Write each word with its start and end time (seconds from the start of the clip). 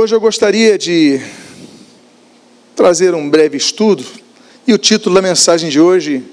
Hoje 0.00 0.14
eu 0.14 0.20
gostaria 0.20 0.78
de 0.78 1.20
trazer 2.74 3.14
um 3.14 3.28
breve 3.28 3.58
estudo 3.58 4.02
e 4.66 4.72
o 4.72 4.78
título 4.78 5.14
da 5.14 5.20
mensagem 5.20 5.68
de 5.68 5.78
hoje 5.78 6.24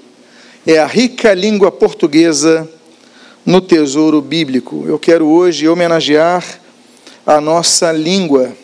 é 0.66 0.78
A 0.78 0.86
Rica 0.86 1.34
Língua 1.34 1.70
Portuguesa 1.70 2.66
no 3.44 3.60
Tesouro 3.60 4.22
Bíblico. 4.22 4.86
Eu 4.88 4.98
quero 4.98 5.26
hoje 5.26 5.68
homenagear 5.68 6.42
a 7.26 7.42
nossa 7.42 7.92
língua. 7.92 8.56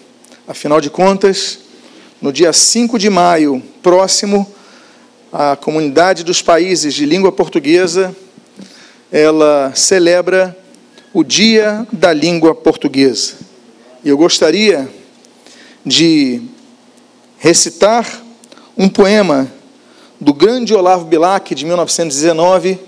Afinal 0.48 0.80
de 0.80 0.88
contas, 0.88 1.58
no 2.18 2.32
dia 2.32 2.54
5 2.54 2.98
de 2.98 3.10
maio 3.10 3.62
próximo, 3.82 4.50
a 5.30 5.54
comunidade 5.54 6.24
dos 6.24 6.40
países 6.40 6.94
de 6.94 7.04
língua 7.04 7.30
portuguesa 7.30 8.16
ela 9.12 9.70
celebra 9.74 10.56
o 11.12 11.22
Dia 11.22 11.86
da 11.92 12.10
Língua 12.10 12.54
Portuguesa. 12.54 13.43
E 14.04 14.10
eu 14.10 14.18
gostaria 14.18 14.86
de 15.84 16.42
recitar 17.38 18.22
um 18.76 18.86
poema 18.86 19.50
do 20.20 20.34
grande 20.34 20.74
Olavo 20.74 21.06
Bilac, 21.06 21.54
de 21.54 21.64
1919, 21.64 22.78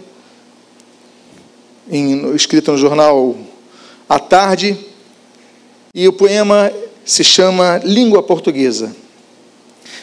em, 1.90 2.34
escrito 2.34 2.70
no 2.70 2.76
jornal 2.76 3.34
À 4.06 4.18
Tarde, 4.18 4.76
e 5.94 6.06
o 6.06 6.12
poema 6.12 6.70
se 7.02 7.24
chama 7.24 7.80
Língua 7.82 8.22
Portuguesa. 8.22 8.94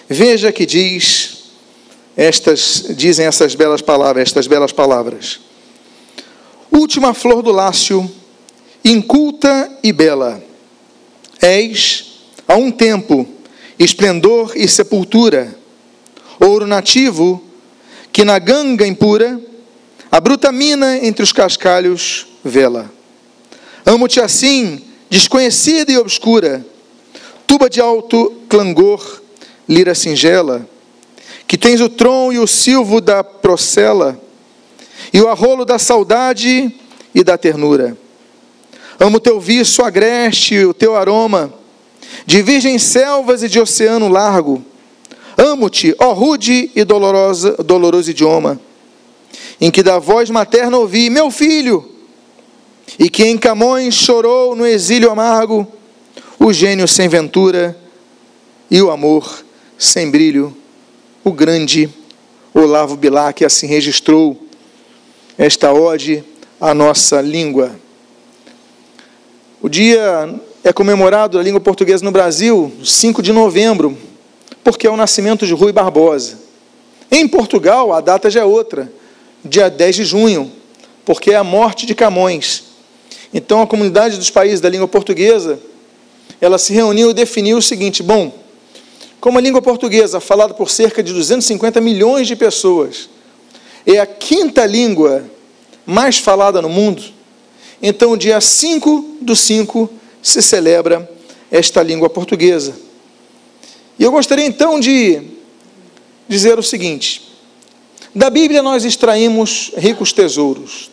Veja 0.10 0.52
que 0.52 0.66
diz 0.66 1.44
estas 2.18 2.86
dizem 2.90 3.28
essas 3.28 3.54
belas 3.54 3.84
palavras, 3.84 4.24
estas 4.24 4.48
belas 4.48 4.72
palavras. 4.72 5.40
Última 6.72 7.14
flor 7.14 7.44
do 7.44 7.52
lácio, 7.52 8.10
inculta 8.84 9.78
e 9.84 9.94
bela 9.94 10.53
És, 11.44 12.22
a 12.48 12.56
um 12.56 12.72
tempo, 12.72 13.28
esplendor 13.78 14.54
e 14.56 14.66
sepultura, 14.66 15.54
ouro 16.40 16.66
nativo, 16.66 17.44
que 18.14 18.24
na 18.24 18.40
ganga 18.40 18.88
impura, 18.88 19.38
a 20.10 20.22
bruta 20.22 20.54
mina 20.54 21.06
entre 21.06 21.22
os 21.22 21.34
cascalhos 21.34 22.28
vela. 22.46 22.90
Amo-te 23.86 24.22
assim, 24.22 24.82
desconhecida 25.10 25.92
e 25.92 25.98
obscura, 25.98 26.66
tuba 27.46 27.70
de 27.70 27.82
alto 27.82 28.32
clangor, 28.48 29.22
lira 29.68 29.94
singela, 29.94 30.66
que 31.46 31.58
tens 31.58 31.82
o 31.82 31.90
tron 31.90 32.32
e 32.32 32.40
o 32.40 32.48
silvo 32.48 33.02
da 33.02 33.22
procela, 33.22 34.18
e 35.14 35.20
o 35.20 35.28
arrolo 35.28 35.66
da 35.66 35.78
saudade 35.78 36.74
e 37.14 37.22
da 37.22 37.38
ternura. 37.38 37.98
Amo 39.04 39.20
teu 39.20 39.38
viço 39.38 39.84
agreste, 39.84 40.64
o 40.64 40.74
teu 40.74 40.96
aroma, 40.96 41.54
de 42.26 42.42
virgens 42.42 42.84
selvas 42.84 43.44
e 43.44 43.50
de 43.50 43.60
oceano 43.60 44.08
largo. 44.08 44.64
Amo-te, 45.38 45.94
ó 46.00 46.14
rude 46.14 46.72
e 46.74 46.86
dolorosa, 46.86 47.52
doloroso 47.62 48.12
idioma, 48.12 48.58
em 49.60 49.70
que 49.70 49.84
da 49.84 50.00
voz 50.00 50.30
materna 50.30 50.78
ouvi, 50.78 51.10
meu 51.10 51.30
filho, 51.30 51.86
e 52.98 53.10
que 53.10 53.26
em 53.26 53.38
Camões 53.38 53.94
chorou 53.94 54.56
no 54.56 54.66
exílio 54.66 55.12
amargo, 55.12 55.68
o 56.40 56.54
gênio 56.54 56.88
sem 56.88 57.10
ventura 57.10 57.78
e 58.72 58.82
o 58.82 58.90
amor 58.90 59.44
sem 59.78 60.10
brilho, 60.10 60.56
o 61.26 61.34
grande 61.34 61.90
Olavo 62.54 62.96
Bilac 62.96 63.44
assim 63.44 63.68
registrou 63.68 64.48
esta 65.38 65.74
ode 65.74 66.24
à 66.62 66.74
nossa 66.74 67.20
língua. 67.20 67.83
O 69.64 69.70
dia 69.70 70.30
é 70.62 70.74
comemorado 70.74 71.40
a 71.40 71.42
língua 71.42 71.62
portuguesa 71.62 72.04
no 72.04 72.12
Brasil, 72.12 72.70
5 72.84 73.24
de 73.24 73.32
novembro, 73.32 73.98
porque 74.62 74.86
é 74.86 74.90
o 74.90 74.98
nascimento 74.98 75.48
de 75.48 75.54
Rui 75.54 75.72
Barbosa. 75.72 76.38
Em 77.10 77.26
Portugal, 77.26 77.94
a 77.94 78.02
data 78.02 78.30
já 78.30 78.42
é 78.42 78.44
outra, 78.44 78.92
dia 79.42 79.70
10 79.70 79.96
de 79.96 80.04
junho, 80.04 80.52
porque 81.06 81.32
é 81.32 81.38
a 81.38 81.46
morte 81.46 81.86
de 81.86 81.96
Camões. 81.96 82.66
Então, 83.34 83.62
a 83.62 83.66
comunidade 83.66 84.18
dos 84.18 84.30
países 84.30 84.60
da 84.60 84.68
língua 84.68 84.86
portuguesa, 84.86 85.58
ela 86.42 86.58
se 86.58 86.74
reuniu 86.74 87.12
e 87.12 87.14
definiu 87.14 87.56
o 87.56 87.62
seguinte: 87.62 88.04
bom, 88.04 88.38
como 89.22 89.38
a 89.38 89.42
língua 89.42 89.62
portuguesa, 89.62 90.20
falada 90.20 90.54
por 90.54 90.70
cerca 90.70 91.02
de 91.02 91.14
250 91.14 91.80
milhões 91.80 92.28
de 92.28 92.36
pessoas, 92.36 93.10
é 93.88 93.98
a 93.98 94.06
quinta 94.06 94.66
língua 94.66 95.24
mais 95.86 96.18
falada 96.18 96.62
no 96.62 96.68
mundo, 96.68 97.13
então, 97.86 98.16
dia 98.16 98.40
5 98.40 99.18
do 99.20 99.36
5 99.36 99.90
se 100.22 100.42
celebra 100.42 101.12
esta 101.52 101.84
língua 101.84 102.10
portuguesa. 102.10 102.74
E 104.00 104.04
eu 104.04 104.12
gostaria 104.12 104.46
então 104.46 104.80
de 104.80 105.22
dizer 106.30 106.58
o 106.58 106.64
seguinte: 106.64 107.30
da 108.16 108.30
Bíblia 108.30 108.64
nós 108.64 108.86
extraímos 108.86 109.74
ricos 109.76 110.14
tesouros. 110.14 110.90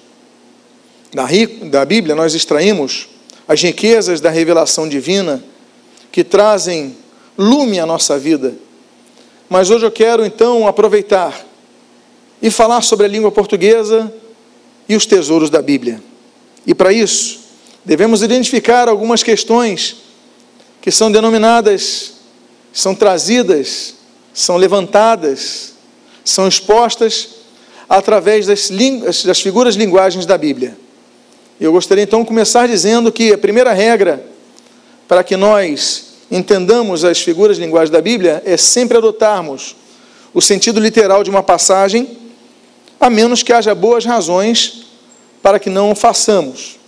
Da, 1.15 1.28
da 1.69 1.84
Bíblia 1.84 2.17
nós 2.17 2.34
extraímos 2.34 3.09
as 3.47 3.62
riquezas 3.62 4.21
da 4.21 4.31
revelação 4.31 4.89
divina 4.89 5.43
que 6.11 6.25
trazem 6.25 6.97
lume 7.39 7.78
à 7.78 7.87
nossa 7.87 8.19
vida. 8.19 8.55
Mas 9.49 9.71
hoje 9.71 9.87
eu 9.87 9.93
quero 9.93 10.27
então 10.27 10.67
aproveitar 10.67 11.47
e 12.43 12.51
falar 12.51 12.83
sobre 12.83 13.07
a 13.07 13.09
língua 13.09 13.31
portuguesa 13.31 14.12
e 14.89 14.97
os 14.97 15.07
tesouros 15.07 15.51
da 15.51 15.62
Bíblia. 15.62 16.11
E 16.66 16.75
para 16.75 16.93
isso, 16.93 17.41
devemos 17.84 18.22
identificar 18.22 18.88
algumas 18.88 19.22
questões 19.22 19.97
que 20.81 20.91
são 20.91 21.10
denominadas, 21.10 22.15
são 22.72 22.94
trazidas, 22.94 23.94
são 24.32 24.56
levantadas, 24.56 25.75
são 26.25 26.47
expostas 26.47 27.28
através 27.88 28.47
das, 28.47 28.71
das 29.25 29.41
figuras 29.41 29.75
linguagens 29.75 30.25
da 30.25 30.38
Bíblia. 30.38 30.76
Eu 31.60 31.72
gostaria 31.72 32.04
então 32.04 32.22
de 32.22 32.28
começar 32.28 32.66
dizendo 32.69 33.12
que 33.12 33.32
a 33.32 33.38
primeira 33.38 33.72
regra 33.72 34.25
para 35.06 35.25
que 35.25 35.37
nós 35.37 36.04
entendamos 36.31 37.04
as 37.04 37.21
figuras 37.21 37.59
linguagens 37.59 37.91
da 37.91 38.00
Bíblia 38.00 38.42
é 38.47 38.56
sempre 38.56 38.97
adotarmos 38.97 39.77
o 40.32 40.41
sentido 40.41 40.78
literal 40.78 41.25
de 41.25 41.31
uma 41.31 41.42
passagem, 41.42 42.16
a 43.00 43.10
menos 43.10 43.42
que 43.42 43.53
haja 43.53 43.75
boas 43.75 44.04
razões 44.04 44.87
para 45.43 45.59
que 45.59 45.71
não 45.71 45.93
o 45.93 45.95
façamos. 45.95 46.78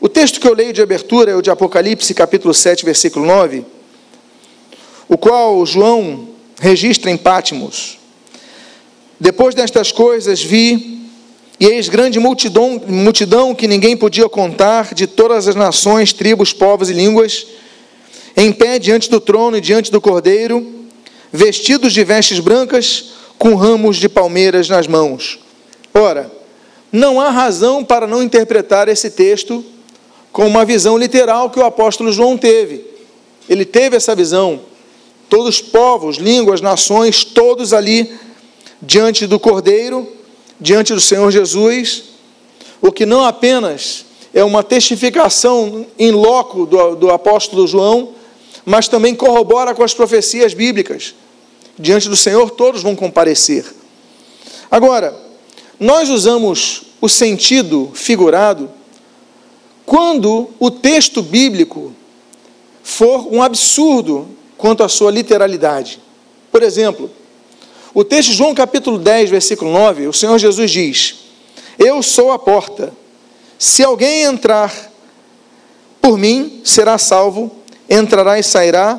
O 0.00 0.08
texto 0.08 0.40
que 0.40 0.46
eu 0.46 0.54
leio 0.54 0.72
de 0.72 0.82
abertura 0.82 1.30
é 1.30 1.34
o 1.34 1.42
de 1.42 1.50
Apocalipse, 1.50 2.12
capítulo 2.12 2.52
7, 2.52 2.84
versículo 2.84 3.24
9, 3.26 3.64
o 5.08 5.16
qual 5.16 5.64
João 5.64 6.28
registra 6.60 7.10
em 7.10 7.16
Pátimos. 7.16 7.98
Depois 9.18 9.54
destas 9.54 9.92
coisas 9.92 10.42
vi, 10.42 11.08
e 11.58 11.66
eis 11.66 11.88
grande 11.88 12.18
multidão, 12.18 12.82
multidão 12.86 13.54
que 13.54 13.68
ninguém 13.68 13.96
podia 13.96 14.28
contar, 14.28 14.92
de 14.92 15.06
todas 15.06 15.48
as 15.48 15.54
nações, 15.54 16.12
tribos, 16.12 16.52
povos 16.52 16.90
e 16.90 16.92
línguas, 16.92 17.46
em 18.36 18.52
pé 18.52 18.78
diante 18.78 19.08
do 19.08 19.20
trono 19.20 19.56
e 19.56 19.60
diante 19.60 19.90
do 19.90 20.00
cordeiro, 20.00 20.84
vestidos 21.32 21.92
de 21.92 22.04
vestes 22.04 22.40
brancas, 22.40 23.12
com 23.38 23.54
ramos 23.54 23.96
de 23.96 24.08
palmeiras 24.08 24.68
nas 24.68 24.86
mãos. 24.86 25.38
Ora, 25.92 26.30
não 26.94 27.20
há 27.20 27.28
razão 27.28 27.84
para 27.84 28.06
não 28.06 28.22
interpretar 28.22 28.88
esse 28.88 29.10
texto 29.10 29.64
com 30.30 30.46
uma 30.46 30.64
visão 30.64 30.96
literal 30.96 31.50
que 31.50 31.58
o 31.58 31.64
apóstolo 31.64 32.12
João 32.12 32.38
teve. 32.38 32.84
Ele 33.48 33.64
teve 33.64 33.96
essa 33.96 34.14
visão. 34.14 34.60
Todos 35.28 35.56
os 35.56 35.60
povos, 35.60 36.18
línguas, 36.18 36.60
nações, 36.60 37.24
todos 37.24 37.72
ali 37.72 38.16
diante 38.80 39.26
do 39.26 39.40
Cordeiro, 39.40 40.06
diante 40.60 40.94
do 40.94 41.00
Senhor 41.00 41.28
Jesus, 41.32 42.04
o 42.80 42.92
que 42.92 43.04
não 43.04 43.24
apenas 43.24 44.04
é 44.32 44.44
uma 44.44 44.62
testificação 44.62 45.84
em 45.98 46.12
loco 46.12 46.64
do, 46.64 46.94
do 46.94 47.10
apóstolo 47.10 47.66
João, 47.66 48.10
mas 48.64 48.86
também 48.86 49.16
corrobora 49.16 49.74
com 49.74 49.82
as 49.82 49.92
profecias 49.92 50.54
bíblicas. 50.54 51.12
Diante 51.76 52.08
do 52.08 52.16
Senhor, 52.16 52.50
todos 52.50 52.84
vão 52.84 52.94
comparecer. 52.94 53.64
Agora, 54.70 55.24
nós 55.78 56.08
usamos 56.08 56.83
o 57.04 57.08
sentido 57.10 57.90
figurado 57.92 58.70
quando 59.84 60.48
o 60.58 60.70
texto 60.70 61.20
bíblico 61.22 61.92
for 62.82 63.30
um 63.30 63.42
absurdo 63.42 64.26
quanto 64.56 64.82
à 64.82 64.88
sua 64.88 65.10
literalidade. 65.10 66.00
Por 66.50 66.62
exemplo, 66.62 67.10
o 67.92 68.02
texto 68.02 68.30
de 68.30 68.36
João 68.36 68.54
capítulo 68.54 68.98
10, 68.98 69.28
versículo 69.28 69.70
9, 69.70 70.06
o 70.06 70.14
Senhor 70.14 70.38
Jesus 70.38 70.70
diz: 70.70 71.16
Eu 71.78 72.02
sou 72.02 72.32
a 72.32 72.38
porta. 72.38 72.90
Se 73.58 73.84
alguém 73.84 74.22
entrar 74.22 74.72
por 76.00 76.16
mim, 76.16 76.62
será 76.64 76.96
salvo, 76.96 77.54
entrará 77.86 78.38
e 78.38 78.42
sairá 78.42 78.98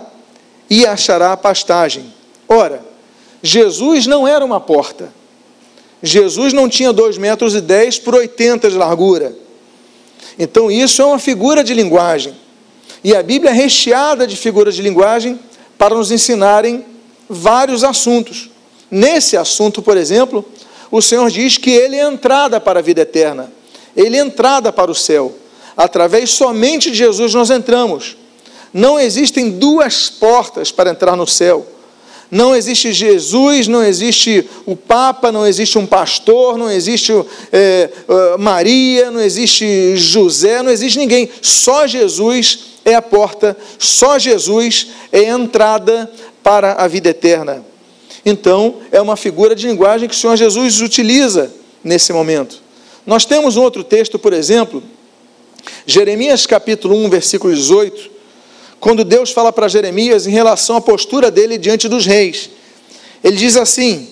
e 0.70 0.86
achará 0.86 1.36
pastagem. 1.36 2.14
Ora, 2.48 2.86
Jesus 3.42 4.06
não 4.06 4.28
era 4.28 4.46
uma 4.46 4.60
porta. 4.60 5.12
Jesus 6.02 6.54
não 6.54 6.70
tinha 6.70 6.94
2 6.94 7.18
metros 7.18 7.56
e 7.56 7.62
10 7.62 8.00
por 8.00 8.16
80 8.16 8.70
de 8.70 8.78
largura. 8.78 9.36
Então 10.38 10.70
isso 10.70 11.02
é 11.02 11.06
uma 11.06 11.20
figura 11.20 11.64
de 11.64 11.74
linguagem. 11.74 12.36
E 13.04 13.16
a 13.16 13.22
Bíblia 13.22 13.52
é 13.52 13.54
recheada 13.54 14.26
de 14.26 14.36
figuras 14.36 14.76
de 14.76 14.82
linguagem 14.82 15.40
para 15.78 15.96
nos 15.96 16.12
ensinarem 16.12 16.86
vários 17.30 17.84
assuntos. 17.84 18.50
Nesse 18.90 19.38
assunto, 19.38 19.82
por 19.82 19.98
exemplo, 19.98 20.46
o 20.92 21.02
Senhor 21.02 21.30
diz 21.30 21.58
que 21.58 21.72
Ele 21.72 21.96
é 21.96 22.08
entrada 22.08 22.60
para 22.60 22.80
a 22.80 22.82
vida 22.82 23.02
eterna, 23.02 23.52
Ele 23.96 24.18
é 24.18 24.20
entrada 24.20 24.72
para 24.72 24.92
o 24.92 24.96
céu. 24.96 25.36
Através 25.76 26.32
somente 26.32 26.92
de 26.92 26.98
Jesus 26.98 27.34
nós 27.34 27.50
entramos. 27.50 28.16
Não 28.74 29.00
existem 29.00 29.52
duas 29.52 30.10
portas 30.10 30.72
para 30.72 30.90
entrar 30.90 31.16
no 31.16 31.28
céu. 31.28 31.66
Não 32.36 32.54
existe 32.54 32.92
Jesus, 32.92 33.66
não 33.66 33.82
existe 33.82 34.46
o 34.66 34.76
Papa, 34.76 35.32
não 35.32 35.48
existe 35.48 35.78
um 35.78 35.86
pastor, 35.86 36.58
não 36.58 36.70
existe 36.70 37.14
é, 37.50 37.90
Maria, 38.38 39.10
não 39.10 39.22
existe 39.22 39.96
José, 39.96 40.62
não 40.62 40.70
existe 40.70 41.00
ninguém. 41.00 41.30
Só 41.42 41.88
Jesus 41.88 42.60
é 42.84 42.94
a 42.94 43.02
porta, 43.02 43.56
só 43.80 44.20
Jesus 44.20 44.88
é 45.14 45.20
a 45.20 45.30
entrada 45.30 46.12
para 46.44 46.74
a 46.74 46.90
vida 46.90 47.08
eterna. 47.08 47.64
Então, 48.26 48.82
é 48.92 49.00
uma 49.00 49.16
figura 49.16 49.56
de 49.56 49.66
linguagem 49.66 50.10
que 50.10 50.14
o 50.14 50.18
Senhor 50.18 50.36
Jesus 50.36 50.82
utiliza 50.82 51.54
nesse 51.82 52.12
momento. 52.12 52.62
Nós 53.06 53.24
temos 53.24 53.56
um 53.56 53.62
outro 53.62 53.82
texto, 53.82 54.20
por 54.20 54.34
exemplo, 54.34 54.84
Jeremias 55.88 56.46
capítulo 56.46 56.98
1, 56.98 57.10
versículo 57.10 57.56
18, 57.56 58.12
quando 58.86 59.04
Deus 59.04 59.32
fala 59.32 59.52
para 59.52 59.68
Jeremias 59.68 60.28
em 60.28 60.30
relação 60.30 60.76
à 60.76 60.82
postura 60.82 61.32
dele 61.32 61.58
diante 61.58 61.88
dos 61.88 62.06
reis. 62.06 62.52
Ele 63.24 63.36
diz 63.36 63.58
assim: 63.58 64.10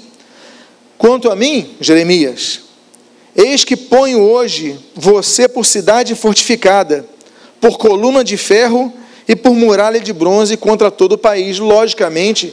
Quanto 0.97 1.29
a 1.29 1.35
mim, 1.35 1.75
Jeremias, 1.79 2.61
eis 3.35 3.63
que 3.63 3.77
ponho 3.77 4.19
hoje 4.19 4.75
você 4.95 5.47
por 5.47 5.63
cidade 5.63 6.15
fortificada, 6.15 7.05
por 7.61 7.77
coluna 7.77 8.23
de 8.23 8.35
ferro 8.35 8.91
e 9.27 9.35
por 9.35 9.53
muralha 9.53 9.99
de 9.99 10.11
bronze 10.11 10.57
contra 10.57 10.89
todo 10.89 11.11
o 11.11 11.19
país. 11.19 11.59
Logicamente, 11.59 12.51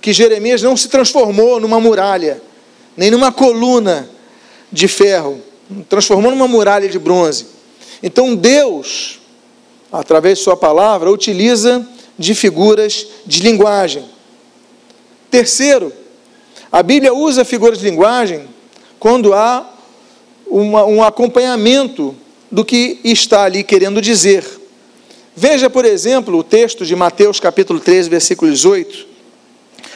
que 0.00 0.12
Jeremias 0.12 0.62
não 0.62 0.76
se 0.76 0.88
transformou 0.88 1.60
numa 1.60 1.78
muralha, 1.78 2.42
nem 2.96 3.12
numa 3.12 3.30
coluna 3.30 4.10
de 4.72 4.88
ferro, 4.88 5.40
transformou 5.88 6.32
numa 6.32 6.48
muralha 6.48 6.88
de 6.88 6.98
bronze. 6.98 7.46
Então 8.02 8.34
Deus, 8.34 9.19
através 9.92 10.38
de 10.38 10.44
Sua 10.44 10.56
palavra, 10.56 11.10
utiliza 11.10 11.86
de 12.18 12.34
figuras 12.34 13.06
de 13.26 13.40
linguagem. 13.42 14.04
Terceiro, 15.30 15.92
a 16.70 16.82
Bíblia 16.82 17.14
usa 17.14 17.44
figuras 17.44 17.78
de 17.78 17.84
linguagem 17.84 18.48
quando 18.98 19.32
há 19.32 19.68
uma, 20.46 20.84
um 20.84 21.02
acompanhamento 21.02 22.14
do 22.50 22.64
que 22.64 23.00
está 23.04 23.44
ali 23.44 23.64
querendo 23.64 24.00
dizer. 24.00 24.44
Veja, 25.34 25.70
por 25.70 25.84
exemplo, 25.84 26.36
o 26.36 26.44
texto 26.44 26.84
de 26.84 26.94
Mateus 26.94 27.40
capítulo 27.40 27.80
13, 27.80 28.10
versículo 28.10 28.50
18. 28.50 29.06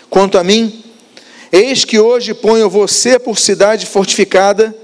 Quanto 0.08 0.38
a 0.38 0.44
mim, 0.44 0.82
eis 1.50 1.84
que 1.84 1.98
hoje 1.98 2.32
ponho 2.32 2.70
você 2.70 3.18
por 3.18 3.38
cidade 3.38 3.84
fortificada. 3.84 4.74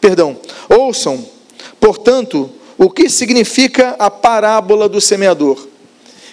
Perdão, 0.00 0.36
ouçam, 0.68 1.26
portanto, 1.80 2.50
o 2.78 2.88
que 2.88 3.10
significa 3.10 3.96
a 3.98 4.08
parábola 4.08 4.88
do 4.88 5.00
semeador. 5.00 5.66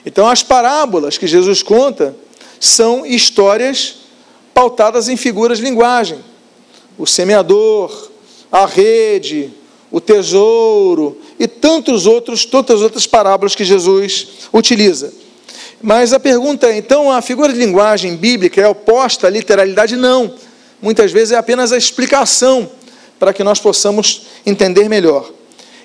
Então, 0.06 0.30
as 0.30 0.44
parábolas 0.44 1.18
que 1.18 1.26
Jesus 1.26 1.64
conta 1.64 2.16
são 2.60 3.04
histórias 3.04 3.96
pautadas 4.54 5.10
em 5.10 5.18
figuras 5.18 5.58
de 5.58 5.64
linguagem. 5.64 6.20
O 6.98 7.08
semeador, 7.08 8.12
a 8.52 8.68
rede, 8.68 9.52
o 9.92 10.00
tesouro 10.00 11.20
e 11.40 11.48
tantos 11.48 12.06
outros, 12.06 12.46
tantas 12.46 12.82
outras 12.82 13.08
parábolas 13.08 13.56
que 13.56 13.66
Jesus 13.66 14.28
utiliza. 14.54 15.12
Mas 15.82 16.14
a 16.14 16.20
pergunta 16.20 16.68
é: 16.68 16.78
então 16.78 17.12
a 17.12 17.22
figura 17.22 17.52
de 17.52 17.60
linguagem 17.60 18.16
bíblica 18.16 18.62
é 18.62 18.68
oposta 18.68 19.28
à 19.28 19.30
literalidade? 19.30 19.96
Não. 19.96 20.34
Muitas 20.82 21.12
vezes 21.12 21.32
é 21.32 21.38
apenas 21.38 21.72
a 21.72 21.78
explicação 21.78 22.70
para 23.20 23.34
que 23.34 23.44
nós 23.44 23.60
possamos 23.60 24.28
entender 24.46 24.88
melhor. 24.88 25.30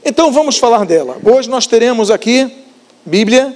Então 0.05 0.32
vamos 0.32 0.56
falar 0.56 0.87
dela. 0.87 1.19
Hoje 1.23 1.49
nós 1.49 1.67
teremos 1.67 2.11
aqui 2.11 2.50
Bíblia, 3.05 3.55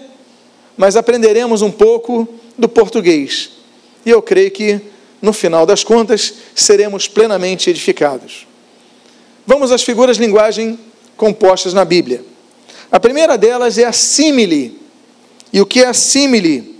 mas 0.76 0.96
aprenderemos 0.96 1.62
um 1.62 1.70
pouco 1.70 2.28
do 2.58 2.68
português. 2.68 3.50
E 4.04 4.10
eu 4.10 4.20
creio 4.20 4.50
que, 4.50 4.80
no 5.22 5.32
final 5.32 5.64
das 5.64 5.82
contas, 5.82 6.34
seremos 6.54 7.08
plenamente 7.08 7.70
edificados. 7.70 8.46
Vamos 9.46 9.72
às 9.72 9.82
figuras 9.82 10.16
de 10.16 10.24
linguagem 10.24 10.78
compostas 11.16 11.72
na 11.72 11.84
Bíblia. 11.84 12.22
A 12.92 13.00
primeira 13.00 13.38
delas 13.38 13.78
é 13.78 13.84
a 13.84 13.92
símile. 13.92 14.78
E 15.52 15.60
o 15.60 15.66
que 15.66 15.82
é 15.82 15.92
símile? 15.92 16.74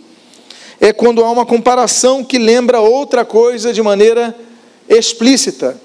É 0.78 0.92
quando 0.92 1.24
há 1.24 1.30
uma 1.30 1.46
comparação 1.46 2.22
que 2.22 2.38
lembra 2.38 2.80
outra 2.80 3.24
coisa 3.24 3.72
de 3.72 3.80
maneira 3.80 4.36
explícita. 4.88 5.80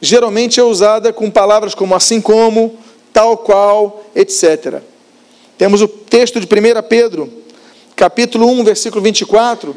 Geralmente 0.00 0.60
é 0.60 0.62
usada 0.62 1.12
com 1.12 1.30
palavras 1.30 1.74
como 1.74 1.94
assim 1.94 2.20
como, 2.20 2.76
tal 3.12 3.36
qual, 3.36 4.04
etc. 4.14 4.80
Temos 5.58 5.80
o 5.80 5.88
texto 5.88 6.40
de 6.40 6.46
1 6.46 6.82
Pedro, 6.88 7.32
capítulo 7.94 8.46
1, 8.48 8.64
versículo 8.64 9.02
24, 9.02 9.76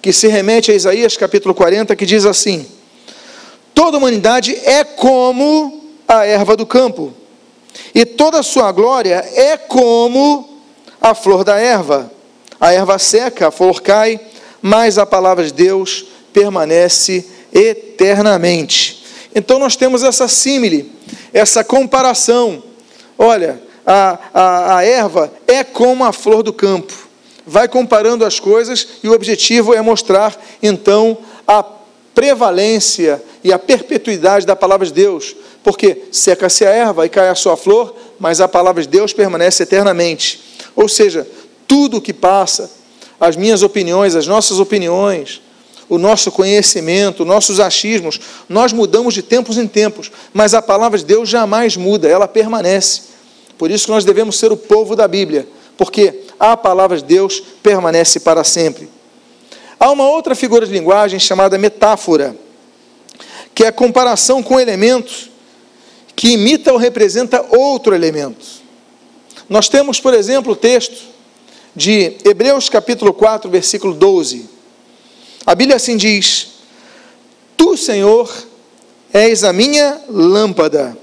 que 0.00 0.12
se 0.12 0.28
remete 0.28 0.70
a 0.70 0.74
Isaías, 0.74 1.16
capítulo 1.16 1.54
40, 1.54 1.96
que 1.96 2.06
diz 2.06 2.24
assim: 2.24 2.66
Toda 3.74 3.98
humanidade 3.98 4.54
é 4.64 4.84
como 4.84 5.84
a 6.06 6.24
erva 6.24 6.56
do 6.56 6.66
campo, 6.66 7.12
e 7.94 8.04
toda 8.04 8.40
a 8.40 8.42
sua 8.42 8.70
glória 8.72 9.24
é 9.34 9.56
como 9.56 10.62
a 11.00 11.14
flor 11.14 11.44
da 11.44 11.58
erva. 11.58 12.10
A 12.58 12.72
erva 12.72 12.98
seca, 12.98 13.48
a 13.48 13.50
flor 13.50 13.82
cai, 13.82 14.18
mas 14.62 14.98
a 14.98 15.04
palavra 15.04 15.44
de 15.44 15.52
Deus 15.52 16.06
permanece 16.32 17.26
eternamente. 17.52 19.04
Então 19.34 19.58
nós 19.58 19.76
temos 19.76 20.02
essa 20.02 20.26
símile, 20.28 20.90
essa 21.36 21.62
comparação. 21.62 22.62
Olha, 23.18 23.60
a, 23.86 24.18
a, 24.32 24.76
a 24.78 24.84
erva 24.84 25.30
é 25.46 25.62
como 25.62 26.02
a 26.02 26.10
flor 26.10 26.42
do 26.42 26.50
campo. 26.50 26.94
Vai 27.46 27.68
comparando 27.68 28.24
as 28.24 28.40
coisas 28.40 28.88
e 29.02 29.08
o 29.08 29.12
objetivo 29.12 29.74
é 29.74 29.82
mostrar 29.82 30.34
então 30.62 31.18
a 31.46 31.62
prevalência 32.14 33.22
e 33.44 33.52
a 33.52 33.58
perpetuidade 33.58 34.46
da 34.46 34.56
palavra 34.56 34.86
de 34.86 34.94
Deus. 34.94 35.36
Porque 35.62 36.04
seca-se 36.10 36.64
a 36.64 36.70
erva 36.70 37.04
e 37.04 37.10
cai 37.10 37.28
a 37.28 37.34
sua 37.34 37.54
flor, 37.54 37.94
mas 38.18 38.40
a 38.40 38.48
palavra 38.48 38.80
de 38.80 38.88
Deus 38.88 39.12
permanece 39.12 39.62
eternamente. 39.62 40.42
Ou 40.74 40.88
seja, 40.88 41.28
tudo 41.68 41.98
o 41.98 42.00
que 42.00 42.14
passa, 42.14 42.70
as 43.20 43.36
minhas 43.36 43.62
opiniões, 43.62 44.16
as 44.16 44.26
nossas 44.26 44.58
opiniões, 44.58 45.42
o 45.88 45.98
nosso 45.98 46.32
conhecimento, 46.32 47.24
nossos 47.24 47.60
achismos, 47.60 48.20
nós 48.48 48.72
mudamos 48.72 49.14
de 49.14 49.22
tempos 49.22 49.56
em 49.56 49.66
tempos, 49.66 50.10
mas 50.32 50.54
a 50.54 50.62
palavra 50.62 50.98
de 50.98 51.04
Deus 51.04 51.28
jamais 51.28 51.76
muda, 51.76 52.08
ela 52.08 52.26
permanece. 52.26 53.02
Por 53.56 53.70
isso 53.70 53.86
que 53.86 53.92
nós 53.92 54.04
devemos 54.04 54.38
ser 54.38 54.52
o 54.52 54.56
povo 54.56 54.96
da 54.96 55.06
Bíblia, 55.06 55.48
porque 55.76 56.22
a 56.38 56.56
palavra 56.56 56.96
de 56.96 57.04
Deus 57.04 57.40
permanece 57.62 58.20
para 58.20 58.44
sempre. 58.44 58.88
Há 59.78 59.90
uma 59.90 60.08
outra 60.08 60.34
figura 60.34 60.66
de 60.66 60.72
linguagem 60.72 61.18
chamada 61.18 61.56
metáfora, 61.56 62.36
que 63.54 63.64
é 63.64 63.68
a 63.68 63.72
comparação 63.72 64.42
com 64.42 64.58
elementos 64.58 65.30
que 66.14 66.30
imita 66.32 66.72
ou 66.72 66.78
representa 66.78 67.44
outro 67.50 67.94
elemento. 67.94 68.44
Nós 69.48 69.68
temos, 69.68 70.00
por 70.00 70.14
exemplo, 70.14 70.52
o 70.52 70.56
texto 70.56 70.96
de 71.74 72.16
Hebreus 72.24 72.68
capítulo 72.68 73.12
4, 73.12 73.50
versículo 73.50 73.92
12. 73.92 74.55
A 75.46 75.54
Bíblia 75.54 75.76
assim 75.76 75.96
diz: 75.96 76.48
Tu, 77.56 77.76
Senhor, 77.76 78.30
és 79.12 79.44
a 79.44 79.52
minha 79.52 80.00
lâmpada. 80.08 80.98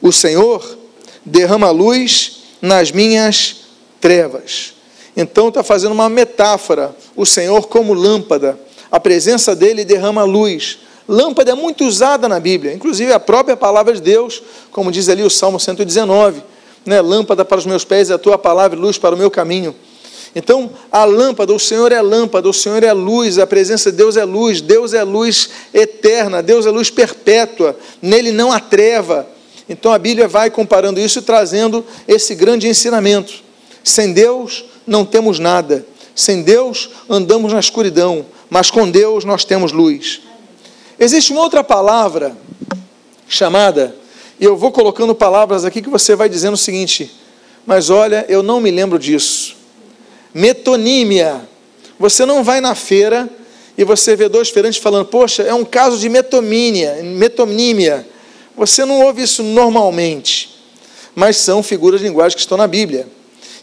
O 0.00 0.12
Senhor 0.12 0.78
derrama 1.24 1.70
luz 1.70 2.44
nas 2.62 2.92
minhas 2.92 3.56
trevas. 4.00 4.72
Então 5.16 5.48
está 5.48 5.62
fazendo 5.62 5.92
uma 5.92 6.08
metáfora, 6.08 6.94
o 7.16 7.26
Senhor 7.26 7.66
como 7.68 7.92
lâmpada. 7.92 8.58
A 8.90 9.00
presença 9.00 9.54
dele 9.56 9.84
derrama 9.84 10.22
luz. 10.22 10.78
Lâmpada 11.08 11.50
é 11.50 11.54
muito 11.54 11.84
usada 11.84 12.28
na 12.28 12.40
Bíblia, 12.40 12.72
inclusive 12.72 13.12
a 13.12 13.20
própria 13.20 13.56
palavra 13.56 13.92
de 13.92 14.00
Deus, 14.00 14.42
como 14.70 14.90
diz 14.90 15.08
ali 15.08 15.22
o 15.22 15.28
Salmo 15.28 15.60
119 15.60 16.54
né? 16.84 17.00
lâmpada 17.00 17.44
para 17.44 17.58
os 17.58 17.66
meus 17.66 17.84
pés 17.84 18.10
é 18.10 18.14
a 18.14 18.18
tua 18.18 18.36
palavra, 18.36 18.78
luz 18.78 18.98
para 18.98 19.14
o 19.14 19.18
meu 19.18 19.30
caminho. 19.30 19.74
Então, 20.34 20.70
a 20.90 21.04
lâmpada, 21.04 21.52
o 21.54 21.60
Senhor 21.60 21.92
é 21.92 22.02
lâmpada, 22.02 22.48
o 22.48 22.52
Senhor 22.52 22.82
é 22.82 22.92
luz, 22.92 23.38
a 23.38 23.46
presença 23.46 23.92
de 23.92 23.98
Deus 23.98 24.16
é 24.16 24.24
luz, 24.24 24.60
Deus 24.60 24.92
é 24.92 25.04
luz 25.04 25.50
eterna, 25.72 26.42
Deus 26.42 26.66
é 26.66 26.70
luz 26.70 26.90
perpétua, 26.90 27.78
nele 28.02 28.32
não 28.32 28.50
há 28.50 28.58
treva. 28.58 29.28
Então 29.68 29.92
a 29.92 29.98
Bíblia 29.98 30.26
vai 30.26 30.50
comparando 30.50 30.98
isso 30.98 31.20
e 31.20 31.22
trazendo 31.22 31.84
esse 32.08 32.34
grande 32.34 32.66
ensinamento. 32.66 33.32
Sem 33.84 34.12
Deus 34.12 34.64
não 34.86 35.04
temos 35.04 35.38
nada, 35.38 35.86
sem 36.16 36.42
Deus 36.42 36.90
andamos 37.08 37.52
na 37.52 37.60
escuridão, 37.60 38.26
mas 38.50 38.70
com 38.70 38.90
Deus 38.90 39.24
nós 39.24 39.44
temos 39.44 39.70
luz. 39.70 40.20
Existe 40.98 41.32
uma 41.32 41.42
outra 41.42 41.62
palavra 41.62 42.36
chamada 43.28 43.94
e 44.38 44.44
eu 44.44 44.56
vou 44.56 44.72
colocando 44.72 45.14
palavras 45.14 45.64
aqui 45.64 45.80
que 45.80 45.88
você 45.88 46.16
vai 46.16 46.28
dizendo 46.28 46.54
o 46.54 46.58
seguinte: 46.58 47.10
mas 47.64 47.88
olha, 47.88 48.26
eu 48.28 48.42
não 48.42 48.60
me 48.60 48.70
lembro 48.70 48.98
disso. 48.98 49.63
Metonímia. 50.34 51.48
Você 51.98 52.26
não 52.26 52.42
vai 52.42 52.60
na 52.60 52.74
feira 52.74 53.30
e 53.78 53.84
você 53.84 54.16
vê 54.16 54.28
dois 54.28 54.50
feirantes 54.50 54.80
falando, 54.80 55.06
poxa, 55.06 55.44
é 55.44 55.54
um 55.54 55.64
caso 55.64 55.96
de 55.96 56.08
metomínia, 56.08 57.00
metonímia. 57.02 58.06
Você 58.56 58.84
não 58.84 59.02
ouve 59.02 59.22
isso 59.22 59.42
normalmente, 59.42 60.60
mas 61.14 61.36
são 61.36 61.62
figuras 61.62 62.00
de 62.00 62.06
linguagem 62.06 62.34
que 62.34 62.40
estão 62.40 62.58
na 62.58 62.66
Bíblia. 62.66 63.06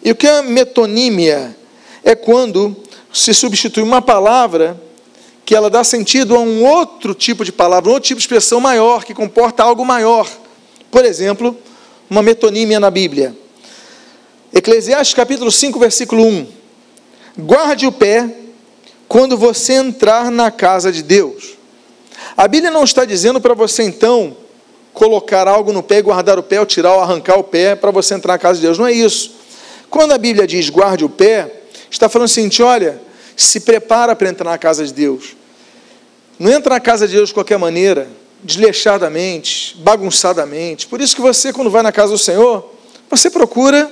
E 0.03 0.11
o 0.11 0.15
que 0.15 0.27
é 0.27 0.41
metonímia? 0.41 1.55
É 2.03 2.15
quando 2.15 2.75
se 3.13 3.33
substitui 3.33 3.83
uma 3.83 4.01
palavra 4.01 4.81
que 5.45 5.53
ela 5.53 5.69
dá 5.69 5.83
sentido 5.83 6.35
a 6.35 6.39
um 6.39 6.65
outro 6.65 7.13
tipo 7.13 7.43
de 7.43 7.51
palavra, 7.51 7.89
um 7.89 7.93
outro 7.93 8.07
tipo 8.07 8.19
de 8.19 8.23
expressão 8.23 8.59
maior, 8.59 9.03
que 9.03 9.13
comporta 9.13 9.63
algo 9.63 9.85
maior. 9.85 10.29
Por 10.89 11.05
exemplo, 11.05 11.55
uma 12.09 12.23
metonímia 12.23 12.79
na 12.79 12.89
Bíblia. 12.89 13.35
Eclesiastes 14.53 15.13
capítulo 15.13 15.51
5, 15.51 15.79
versículo 15.79 16.25
1. 16.25 16.60
Guarde 17.37 17.87
o 17.87 17.91
pé 17.91 18.29
quando 19.07 19.37
você 19.37 19.73
entrar 19.73 20.31
na 20.31 20.51
casa 20.51 20.91
de 20.91 21.01
Deus. 21.01 21.57
A 22.35 22.47
Bíblia 22.47 22.71
não 22.71 22.83
está 22.83 23.05
dizendo 23.05 23.41
para 23.41 23.53
você 23.53 23.83
então 23.83 24.37
colocar 24.93 25.47
algo 25.47 25.71
no 25.71 25.81
pé 25.81 26.01
guardar 26.01 26.37
o 26.37 26.43
pé, 26.43 26.59
ou 26.59 26.65
tirar 26.65 26.93
ou 26.93 27.01
arrancar 27.01 27.37
o 27.37 27.43
pé 27.43 27.75
para 27.75 27.91
você 27.91 28.13
entrar 28.13 28.33
na 28.33 28.39
casa 28.39 28.55
de 28.59 28.65
Deus. 28.65 28.77
Não 28.77 28.87
é 28.87 28.91
isso. 28.91 29.35
Quando 29.89 30.11
a 30.11 30.17
Bíblia 30.17 30.47
diz 30.47 30.69
guarde 30.69 31.03
o 31.03 31.09
pé, 31.09 31.61
está 31.89 32.07
falando 32.07 32.25
assim: 32.25 32.49
olha, 32.61 33.01
se 33.35 33.61
prepara 33.61 34.15
para 34.15 34.29
entrar 34.29 34.49
na 34.49 34.57
casa 34.57 34.85
de 34.85 34.93
Deus. 34.93 35.35
Não 36.37 36.51
entra 36.51 36.75
na 36.75 36.79
casa 36.79 37.07
de 37.07 37.15
Deus 37.15 37.29
de 37.29 37.33
qualquer 37.33 37.57
maneira, 37.57 38.07
desleixadamente, 38.43 39.77
bagunçadamente. 39.79 40.87
Por 40.87 40.99
isso 40.99 41.15
que 41.15 41.21
você, 41.21 41.53
quando 41.53 41.69
vai 41.69 41.83
na 41.83 41.91
casa 41.91 42.11
do 42.11 42.17
Senhor, 42.17 42.73
você 43.09 43.29
procura, 43.29 43.91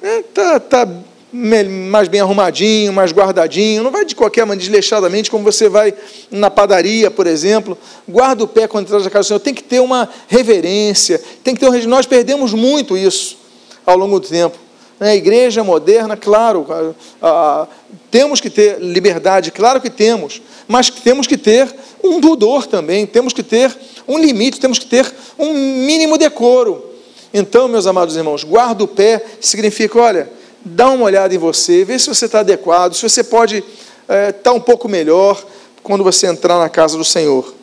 né, 0.00 0.22
tá, 0.32 0.60
tá 0.60 0.88
mais 1.32 2.08
bem 2.08 2.20
arrumadinho, 2.20 2.92
mais 2.92 3.10
guardadinho, 3.10 3.82
não 3.82 3.90
vai 3.90 4.04
de 4.04 4.14
qualquer 4.14 4.44
maneira, 4.44 4.60
desleixadamente, 4.60 5.30
como 5.30 5.42
você 5.42 5.68
vai 5.68 5.94
na 6.30 6.50
padaria, 6.50 7.10
por 7.10 7.26
exemplo, 7.26 7.78
guarda 8.06 8.44
o 8.44 8.48
pé 8.48 8.68
quando 8.68 8.84
entra 8.84 8.98
na 8.98 9.10
casa 9.10 9.24
do 9.24 9.28
Senhor, 9.28 9.40
tem 9.40 9.54
que 9.54 9.62
ter 9.62 9.80
uma 9.80 10.08
reverência, 10.28 11.20
tem 11.42 11.54
que 11.54 11.60
ter 11.60 11.68
um... 11.68 11.88
Nós 11.88 12.04
perdemos 12.04 12.52
muito 12.52 12.96
isso 12.96 13.38
ao 13.86 13.96
longo 13.96 14.20
do 14.20 14.28
tempo. 14.28 14.58
A 15.00 15.06
né? 15.06 15.16
igreja 15.16 15.64
moderna, 15.64 16.16
claro, 16.16 16.94
a, 17.20 17.28
a, 17.62 17.66
temos 18.10 18.40
que 18.40 18.50
ter 18.50 18.78
liberdade, 18.78 19.50
claro 19.50 19.80
que 19.80 19.90
temos, 19.90 20.42
mas 20.68 20.90
temos 20.90 21.26
que 21.26 21.36
ter 21.36 21.74
um 22.04 22.20
pudor 22.20 22.66
também, 22.66 23.06
temos 23.06 23.32
que 23.32 23.42
ter 23.42 23.74
um 24.06 24.18
limite, 24.18 24.60
temos 24.60 24.78
que 24.78 24.86
ter 24.86 25.10
um 25.38 25.54
mínimo 25.54 26.18
decoro. 26.18 26.84
Então, 27.32 27.66
meus 27.66 27.86
amados 27.86 28.16
irmãos, 28.16 28.44
guarda 28.44 28.84
o 28.84 28.88
pé 28.88 29.24
significa, 29.40 29.98
olha, 29.98 30.30
dá 30.64 30.90
uma 30.90 31.04
olhada 31.04 31.34
em 31.34 31.38
você, 31.38 31.84
vê 31.84 31.98
se 31.98 32.08
você 32.08 32.26
está 32.26 32.40
adequado, 32.40 32.94
se 32.94 33.02
você 33.02 33.24
pode 33.24 33.58
estar 33.58 34.14
é, 34.14 34.32
tá 34.32 34.52
um 34.52 34.60
pouco 34.60 34.88
melhor 34.88 35.42
quando 35.82 36.04
você 36.04 36.26
entrar 36.26 36.58
na 36.58 36.68
casa 36.68 36.96
do 36.96 37.04
Senhor. 37.04 37.54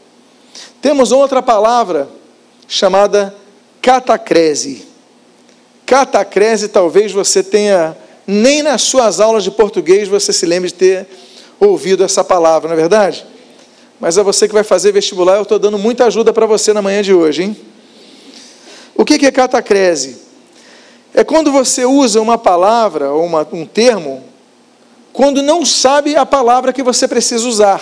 Temos 0.81 1.11
outra 1.11 1.41
palavra 1.41 2.09
chamada 2.67 3.35
catacrese. 3.81 4.87
Catacrese, 5.85 6.67
talvez 6.67 7.11
você 7.11 7.41
tenha, 7.41 7.97
nem 8.27 8.61
nas 8.61 8.83
suas 8.83 9.19
aulas 9.19 9.43
de 9.43 9.51
português 9.51 10.07
você 10.07 10.31
se 10.31 10.45
lembre 10.45 10.69
de 10.69 10.75
ter 10.75 11.07
ouvido 11.59 12.03
essa 12.03 12.23
palavra, 12.23 12.69
não 12.69 12.75
é 12.75 12.79
verdade? 12.79 13.25
Mas 13.99 14.17
é 14.17 14.23
você 14.23 14.47
que 14.47 14.53
vai 14.53 14.63
fazer 14.63 14.91
vestibular, 14.91 15.35
eu 15.35 15.43
estou 15.43 15.59
dando 15.59 15.77
muita 15.77 16.05
ajuda 16.05 16.31
para 16.31 16.45
você 16.45 16.71
na 16.71 16.81
manhã 16.81 17.01
de 17.01 17.13
hoje, 17.13 17.43
hein? 17.43 17.57
O 18.95 19.03
que 19.03 19.25
é 19.25 19.31
catacrese? 19.31 20.28
É 21.13 21.23
quando 21.23 21.51
você 21.51 21.85
usa 21.85 22.21
uma 22.21 22.37
palavra 22.37 23.11
ou 23.11 23.25
uma, 23.25 23.47
um 23.51 23.65
termo 23.65 24.23
quando 25.11 25.41
não 25.41 25.65
sabe 25.65 26.15
a 26.15 26.25
palavra 26.25 26.71
que 26.71 26.83
você 26.83 27.07
precisa 27.07 27.47
usar. 27.47 27.81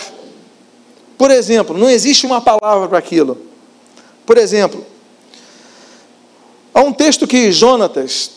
Por 1.16 1.30
exemplo, 1.30 1.76
não 1.76 1.90
existe 1.90 2.26
uma 2.26 2.40
palavra 2.40 2.88
para 2.88 2.98
aquilo. 2.98 3.38
Por 4.24 4.38
exemplo, 4.38 4.84
Há 6.78 6.82
um 6.82 6.92
texto 6.92 7.26
que 7.26 7.50
Jonatas, 7.50 8.30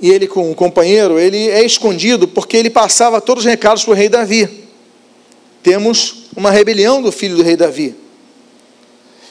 e 0.00 0.08
ele 0.08 0.26
com 0.26 0.50
um 0.50 0.54
companheiro, 0.54 1.18
ele 1.18 1.50
é 1.50 1.62
escondido 1.62 2.26
porque 2.26 2.56
ele 2.56 2.70
passava 2.70 3.20
todos 3.20 3.44
os 3.44 3.50
recados 3.50 3.84
para 3.84 3.92
o 3.92 3.94
rei 3.94 4.08
Davi. 4.08 4.64
Temos 5.62 6.28
uma 6.34 6.50
rebelião 6.50 7.02
do 7.02 7.12
filho 7.12 7.36
do 7.36 7.42
rei 7.42 7.56
Davi. 7.56 7.94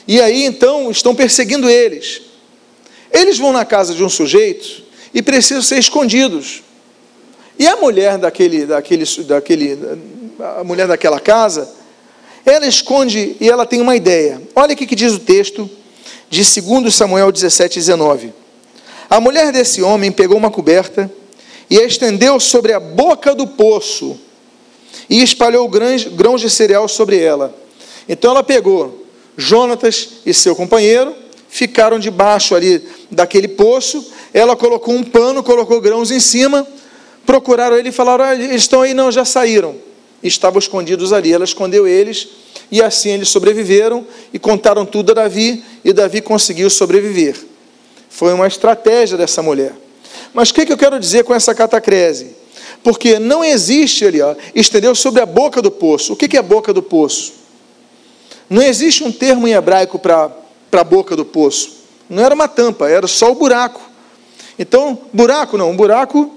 E 0.06 0.20
aí 0.20 0.44
então 0.44 0.88
estão 0.88 1.16
perseguindo 1.16 1.68
eles. 1.68 2.22
Eles 3.12 3.38
vão 3.38 3.52
na 3.52 3.64
casa 3.64 3.94
de 3.94 4.04
um 4.04 4.08
sujeito 4.08 4.82
e 5.12 5.22
precisam 5.22 5.62
ser 5.62 5.78
escondidos. 5.78 6.62
E 7.58 7.66
a 7.66 7.76
mulher 7.76 8.16
daquele, 8.18 8.66
daquele, 8.66 9.04
daquele, 9.24 9.78
a 10.58 10.64
mulher 10.64 10.86
daquela 10.86 11.20
casa, 11.20 11.68
ela 12.44 12.66
esconde 12.66 13.36
e 13.40 13.48
ela 13.48 13.66
tem 13.66 13.80
uma 13.80 13.96
ideia. 13.96 14.40
Olha 14.54 14.74
o 14.74 14.76
que 14.76 14.94
diz 14.94 15.12
o 15.12 15.18
texto 15.18 15.68
de 16.28 16.42
2 16.42 16.94
Samuel 16.94 17.30
17, 17.30 17.78
19. 17.78 18.32
A 19.08 19.20
mulher 19.20 19.52
desse 19.52 19.82
homem 19.82 20.12
pegou 20.12 20.36
uma 20.36 20.50
coberta 20.50 21.10
e 21.68 21.78
a 21.78 21.84
estendeu 21.84 22.38
sobre 22.40 22.72
a 22.72 22.80
boca 22.80 23.34
do 23.34 23.46
poço 23.46 24.18
e 25.08 25.22
espalhou 25.22 25.68
grãos 25.68 26.40
de 26.40 26.48
cereal 26.48 26.88
sobre 26.88 27.18
ela. 27.18 27.54
Então 28.08 28.30
ela 28.30 28.42
pegou 28.42 29.06
Jonatas 29.36 30.08
e 30.24 30.34
seu 30.34 30.54
companheiro, 30.54 31.14
ficaram 31.50 31.98
debaixo 31.98 32.54
ali 32.54 32.82
daquele 33.10 33.48
poço, 33.48 34.10
ela 34.32 34.56
colocou 34.56 34.94
um 34.94 35.02
pano, 35.02 35.42
colocou 35.42 35.80
grãos 35.80 36.10
em 36.10 36.20
cima, 36.20 36.66
procuraram 37.26 37.76
ele 37.76 37.88
e 37.88 37.92
falaram: 37.92 38.24
ah, 38.24 38.34
eles 38.34 38.62
estão 38.62 38.82
aí, 38.82 38.94
não, 38.94 39.10
já 39.10 39.24
saíram. 39.24 39.74
Estavam 40.22 40.58
escondidos 40.58 41.12
ali. 41.12 41.32
Ela 41.32 41.44
escondeu 41.44 41.88
eles 41.88 42.28
e 42.70 42.80
assim 42.80 43.10
eles 43.10 43.28
sobreviveram 43.28 44.06
e 44.32 44.38
contaram 44.38 44.86
tudo 44.86 45.10
a 45.10 45.14
Davi, 45.14 45.64
e 45.84 45.92
Davi 45.92 46.20
conseguiu 46.20 46.70
sobreviver. 46.70 47.36
Foi 48.08 48.32
uma 48.32 48.46
estratégia 48.46 49.16
dessa 49.16 49.42
mulher. 49.42 49.74
Mas 50.32 50.50
o 50.50 50.54
que, 50.54 50.64
que 50.64 50.72
eu 50.72 50.78
quero 50.78 50.98
dizer 51.00 51.24
com 51.24 51.34
essa 51.34 51.54
catacrese? 51.54 52.36
Porque 52.82 53.18
não 53.18 53.44
existe 53.44 54.04
ali, 54.06 54.22
ó, 54.22 54.34
estendeu 54.54 54.94
sobre 54.94 55.20
a 55.20 55.26
boca 55.26 55.60
do 55.60 55.70
poço. 55.70 56.12
O 56.12 56.16
que, 56.16 56.28
que 56.28 56.36
é 56.36 56.40
a 56.40 56.44
boca 56.44 56.72
do 56.72 56.82
poço? 56.82 57.32
Não 58.48 58.62
existe 58.62 59.02
um 59.02 59.12
termo 59.12 59.46
em 59.46 59.52
hebraico 59.52 59.98
para 59.98 60.30
a 60.72 60.84
boca 60.84 61.16
do 61.16 61.24
poço. 61.24 61.80
Não 62.08 62.22
era 62.22 62.34
uma 62.34 62.48
tampa, 62.48 62.88
era 62.88 63.06
só 63.06 63.30
o 63.30 63.34
buraco. 63.34 63.80
Então, 64.58 64.98
buraco 65.12 65.56
não, 65.56 65.70
um 65.70 65.76
buraco 65.76 66.34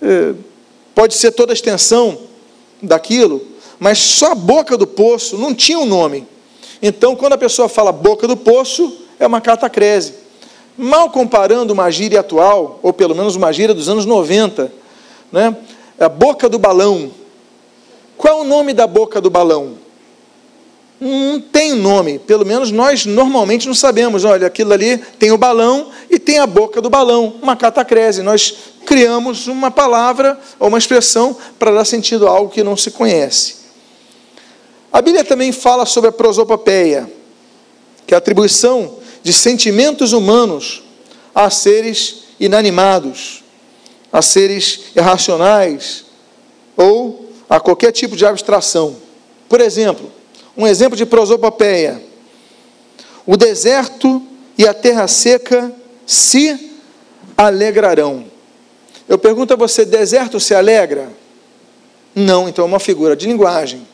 eh, 0.00 0.34
pode 0.94 1.14
ser 1.14 1.32
toda 1.32 1.52
a 1.52 1.54
extensão 1.54 2.18
daquilo, 2.82 3.40
mas 3.78 3.98
só 3.98 4.32
a 4.32 4.34
boca 4.34 4.76
do 4.76 4.86
poço 4.86 5.38
não 5.38 5.54
tinha 5.54 5.78
um 5.78 5.86
nome. 5.86 6.26
Então, 6.82 7.16
quando 7.16 7.34
a 7.34 7.38
pessoa 7.38 7.68
fala 7.68 7.92
boca 7.92 8.26
do 8.26 8.36
poço, 8.36 8.98
é 9.18 9.26
uma 9.26 9.40
catacrese. 9.40 10.14
Mal 10.76 11.10
comparando 11.10 11.72
uma 11.72 11.90
gíria 11.90 12.20
atual, 12.20 12.80
ou 12.82 12.92
pelo 12.92 13.14
menos 13.14 13.36
uma 13.36 13.52
gíria 13.52 13.74
dos 13.74 13.88
anos 13.88 14.04
90, 14.04 14.72
né? 15.30 15.56
a 15.98 16.08
boca 16.08 16.48
do 16.48 16.58
balão. 16.58 17.10
Qual 18.16 18.38
é 18.38 18.40
o 18.40 18.44
nome 18.44 18.72
da 18.72 18.86
boca 18.86 19.20
do 19.20 19.30
balão? 19.30 19.81
Não 21.04 21.40
tem 21.40 21.74
nome, 21.74 22.20
pelo 22.20 22.46
menos 22.46 22.70
nós 22.70 23.04
normalmente 23.04 23.66
não 23.66 23.74
sabemos. 23.74 24.24
Olha, 24.24 24.46
aquilo 24.46 24.72
ali 24.72 24.98
tem 25.18 25.32
o 25.32 25.36
balão 25.36 25.90
e 26.08 26.16
tem 26.16 26.38
a 26.38 26.46
boca 26.46 26.80
do 26.80 26.88
balão, 26.88 27.34
uma 27.42 27.56
catacrese. 27.56 28.22
Nós 28.22 28.54
criamos 28.86 29.48
uma 29.48 29.68
palavra 29.68 30.38
ou 30.60 30.68
uma 30.68 30.78
expressão 30.78 31.36
para 31.58 31.72
dar 31.72 31.84
sentido 31.84 32.28
a 32.28 32.30
algo 32.30 32.52
que 32.52 32.62
não 32.62 32.76
se 32.76 32.92
conhece. 32.92 33.56
A 34.92 35.02
Bíblia 35.02 35.24
também 35.24 35.50
fala 35.50 35.84
sobre 35.86 36.10
a 36.10 36.12
prosopopeia, 36.12 37.10
que 38.06 38.14
é 38.14 38.16
a 38.16 38.18
atribuição 38.18 38.98
de 39.24 39.32
sentimentos 39.32 40.12
humanos 40.12 40.84
a 41.34 41.50
seres 41.50 42.26
inanimados, 42.38 43.42
a 44.12 44.22
seres 44.22 44.82
irracionais 44.94 46.04
ou 46.76 47.28
a 47.50 47.58
qualquer 47.58 47.90
tipo 47.90 48.14
de 48.14 48.24
abstração. 48.24 48.96
Por 49.48 49.60
exemplo, 49.60 50.21
um 50.56 50.66
exemplo 50.66 50.96
de 50.96 51.06
prosopopeia: 51.06 52.02
o 53.26 53.36
deserto 53.36 54.22
e 54.56 54.66
a 54.66 54.74
terra 54.74 55.06
seca 55.08 55.72
se 56.06 56.72
alegrarão. 57.36 58.24
Eu 59.08 59.18
pergunto 59.18 59.52
a 59.52 59.56
você: 59.56 59.84
deserto 59.84 60.38
se 60.38 60.54
alegra? 60.54 61.10
Não, 62.14 62.48
então 62.48 62.64
é 62.64 62.68
uma 62.68 62.80
figura 62.80 63.16
de 63.16 63.26
linguagem. 63.26 63.86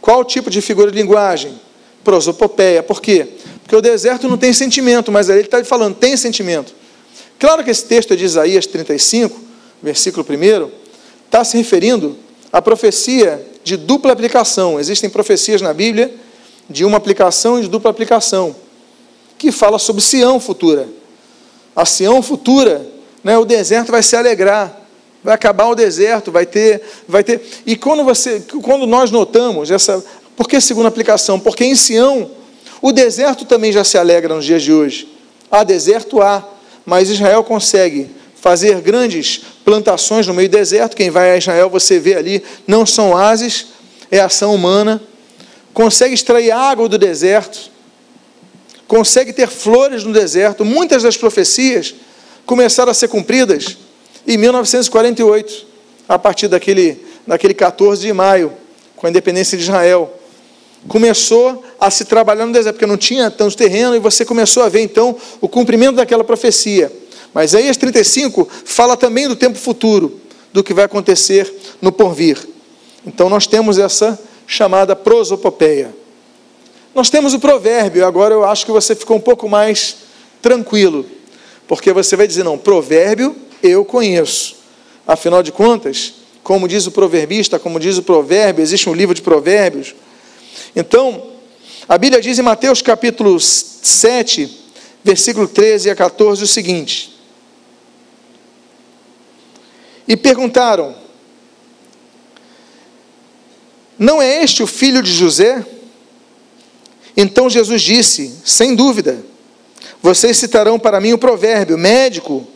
Qual 0.00 0.24
tipo 0.24 0.50
de 0.50 0.60
figura 0.60 0.90
de 0.90 0.98
linguagem? 0.98 1.60
Prosopopeia. 2.02 2.82
Por 2.82 3.00
quê? 3.00 3.28
Porque 3.62 3.76
o 3.76 3.80
deserto 3.80 4.28
não 4.28 4.36
tem 4.36 4.52
sentimento, 4.52 5.10
mas 5.10 5.28
ele 5.28 5.40
está 5.40 5.62
falando, 5.64 5.94
tem 5.94 6.16
sentimento. 6.16 6.74
Claro 7.38 7.64
que 7.64 7.70
esse 7.70 7.84
texto 7.84 8.12
é 8.12 8.16
de 8.16 8.24
Isaías 8.24 8.66
35, 8.66 9.38
versículo 9.82 10.24
1, 10.28 10.70
está 11.26 11.42
se 11.44 11.56
referindo 11.56 12.16
à 12.52 12.60
profecia 12.60 13.44
de 13.64 13.76
dupla 13.76 14.12
aplicação. 14.12 14.78
Existem 14.78 15.10
profecias 15.10 15.60
na 15.60 15.72
Bíblia 15.72 16.14
de 16.70 16.84
uma 16.84 16.98
aplicação 16.98 17.58
e 17.58 17.62
de 17.62 17.68
dupla 17.68 17.90
aplicação, 17.90 18.54
que 19.36 19.50
fala 19.50 19.78
sobre 19.78 20.02
Sião 20.02 20.38
futura. 20.38 20.88
A 21.74 21.84
Sião 21.84 22.22
futura 22.22 22.86
né, 23.24 23.36
o 23.38 23.44
deserto 23.44 23.90
vai 23.90 24.02
se 24.02 24.14
alegrar. 24.14 24.82
Vai 25.22 25.34
acabar 25.34 25.68
o 25.68 25.74
deserto, 25.74 26.30
vai 26.30 26.44
ter, 26.44 26.82
vai 27.08 27.24
ter. 27.24 27.40
E 27.64 27.74
quando 27.76 28.04
você, 28.04 28.44
quando 28.62 28.86
nós 28.86 29.10
notamos 29.10 29.70
essa, 29.70 30.04
por 30.36 30.46
que 30.46 30.60
segunda 30.60 30.88
aplicação? 30.88 31.40
Porque 31.40 31.64
em 31.64 31.74
Sião 31.74 32.30
o 32.82 32.92
deserto 32.92 33.46
também 33.46 33.72
já 33.72 33.82
se 33.82 33.96
alegra 33.96 34.34
nos 34.34 34.44
dias 34.44 34.62
de 34.62 34.70
hoje. 34.70 35.08
Há 35.50 35.64
deserto 35.64 36.20
há, 36.20 36.46
mas 36.84 37.08
Israel 37.08 37.42
consegue 37.42 38.10
fazer 38.44 38.82
grandes 38.82 39.40
plantações 39.64 40.26
no 40.26 40.34
meio 40.34 40.50
do 40.50 40.58
deserto. 40.58 40.94
Quem 40.94 41.08
vai 41.08 41.30
a 41.30 41.38
Israel, 41.38 41.70
você 41.70 41.98
vê 41.98 42.14
ali, 42.14 42.44
não 42.66 42.84
são 42.84 43.12
oásis, 43.12 43.68
é 44.10 44.20
ação 44.20 44.54
humana. 44.54 45.00
Consegue 45.72 46.12
extrair 46.12 46.50
água 46.50 46.86
do 46.86 46.98
deserto, 46.98 47.70
consegue 48.86 49.32
ter 49.32 49.48
flores 49.48 50.04
no 50.04 50.12
deserto. 50.12 50.62
Muitas 50.62 51.02
das 51.02 51.16
profecias 51.16 51.94
começaram 52.44 52.90
a 52.90 52.94
ser 52.94 53.08
cumpridas 53.08 53.78
em 54.26 54.36
1948, 54.36 55.66
a 56.06 56.18
partir 56.18 56.46
daquele, 56.46 57.02
daquele 57.26 57.54
14 57.54 58.02
de 58.02 58.12
maio, 58.12 58.52
com 58.94 59.06
a 59.06 59.10
independência 59.10 59.56
de 59.56 59.64
Israel. 59.64 60.20
Começou 60.86 61.64
a 61.80 61.90
se 61.90 62.04
trabalhar 62.04 62.44
no 62.44 62.52
deserto, 62.52 62.74
porque 62.74 62.84
não 62.84 62.98
tinha 62.98 63.30
tanto 63.30 63.56
terreno, 63.56 63.96
e 63.96 63.98
você 63.98 64.22
começou 64.22 64.62
a 64.62 64.68
ver 64.68 64.82
então 64.82 65.16
o 65.40 65.48
cumprimento 65.48 65.96
daquela 65.96 66.22
profecia. 66.22 66.92
Mas 67.34 67.52
aí 67.54 67.68
as 67.68 67.76
35 67.76 68.48
fala 68.64 68.96
também 68.96 69.26
do 69.26 69.34
tempo 69.34 69.58
futuro, 69.58 70.20
do 70.52 70.62
que 70.62 70.72
vai 70.72 70.84
acontecer 70.84 71.52
no 71.82 71.90
porvir. 71.90 72.38
Então 73.04 73.28
nós 73.28 73.46
temos 73.46 73.76
essa 73.76 74.18
chamada 74.46 74.94
prosopopeia. 74.94 75.92
Nós 76.94 77.10
temos 77.10 77.34
o 77.34 77.40
provérbio, 77.40 78.06
agora 78.06 78.32
eu 78.32 78.44
acho 78.44 78.64
que 78.64 78.70
você 78.70 78.94
ficou 78.94 79.16
um 79.16 79.20
pouco 79.20 79.48
mais 79.48 79.96
tranquilo, 80.40 81.04
porque 81.66 81.92
você 81.92 82.14
vai 82.14 82.28
dizer: 82.28 82.44
não, 82.44 82.56
provérbio 82.56 83.34
eu 83.60 83.84
conheço. 83.84 84.56
Afinal 85.06 85.42
de 85.42 85.50
contas, 85.50 86.14
como 86.42 86.68
diz 86.68 86.86
o 86.86 86.92
proverbista, 86.92 87.58
como 87.58 87.80
diz 87.80 87.98
o 87.98 88.02
provérbio, 88.02 88.62
existe 88.62 88.88
um 88.88 88.94
livro 88.94 89.14
de 89.14 89.22
provérbios. 89.22 89.94
Então, 90.76 91.30
a 91.88 91.98
Bíblia 91.98 92.22
diz 92.22 92.38
em 92.38 92.42
Mateus 92.42 92.80
capítulo 92.80 93.40
7, 93.40 94.48
versículo 95.02 95.48
13 95.48 95.90
a 95.90 95.96
14 95.96 96.44
o 96.44 96.46
seguinte: 96.46 97.13
e 100.06 100.16
perguntaram: 100.16 100.94
Não 103.98 104.20
é 104.20 104.42
este 104.42 104.62
o 104.62 104.66
filho 104.66 105.02
de 105.02 105.12
José? 105.12 105.64
Então 107.16 107.48
Jesus 107.48 107.82
disse: 107.82 108.34
Sem 108.44 108.74
dúvida, 108.74 109.24
vocês 110.02 110.36
citarão 110.36 110.78
para 110.78 111.00
mim 111.00 111.12
o 111.12 111.18
provérbio: 111.18 111.78
Médico, 111.78 112.46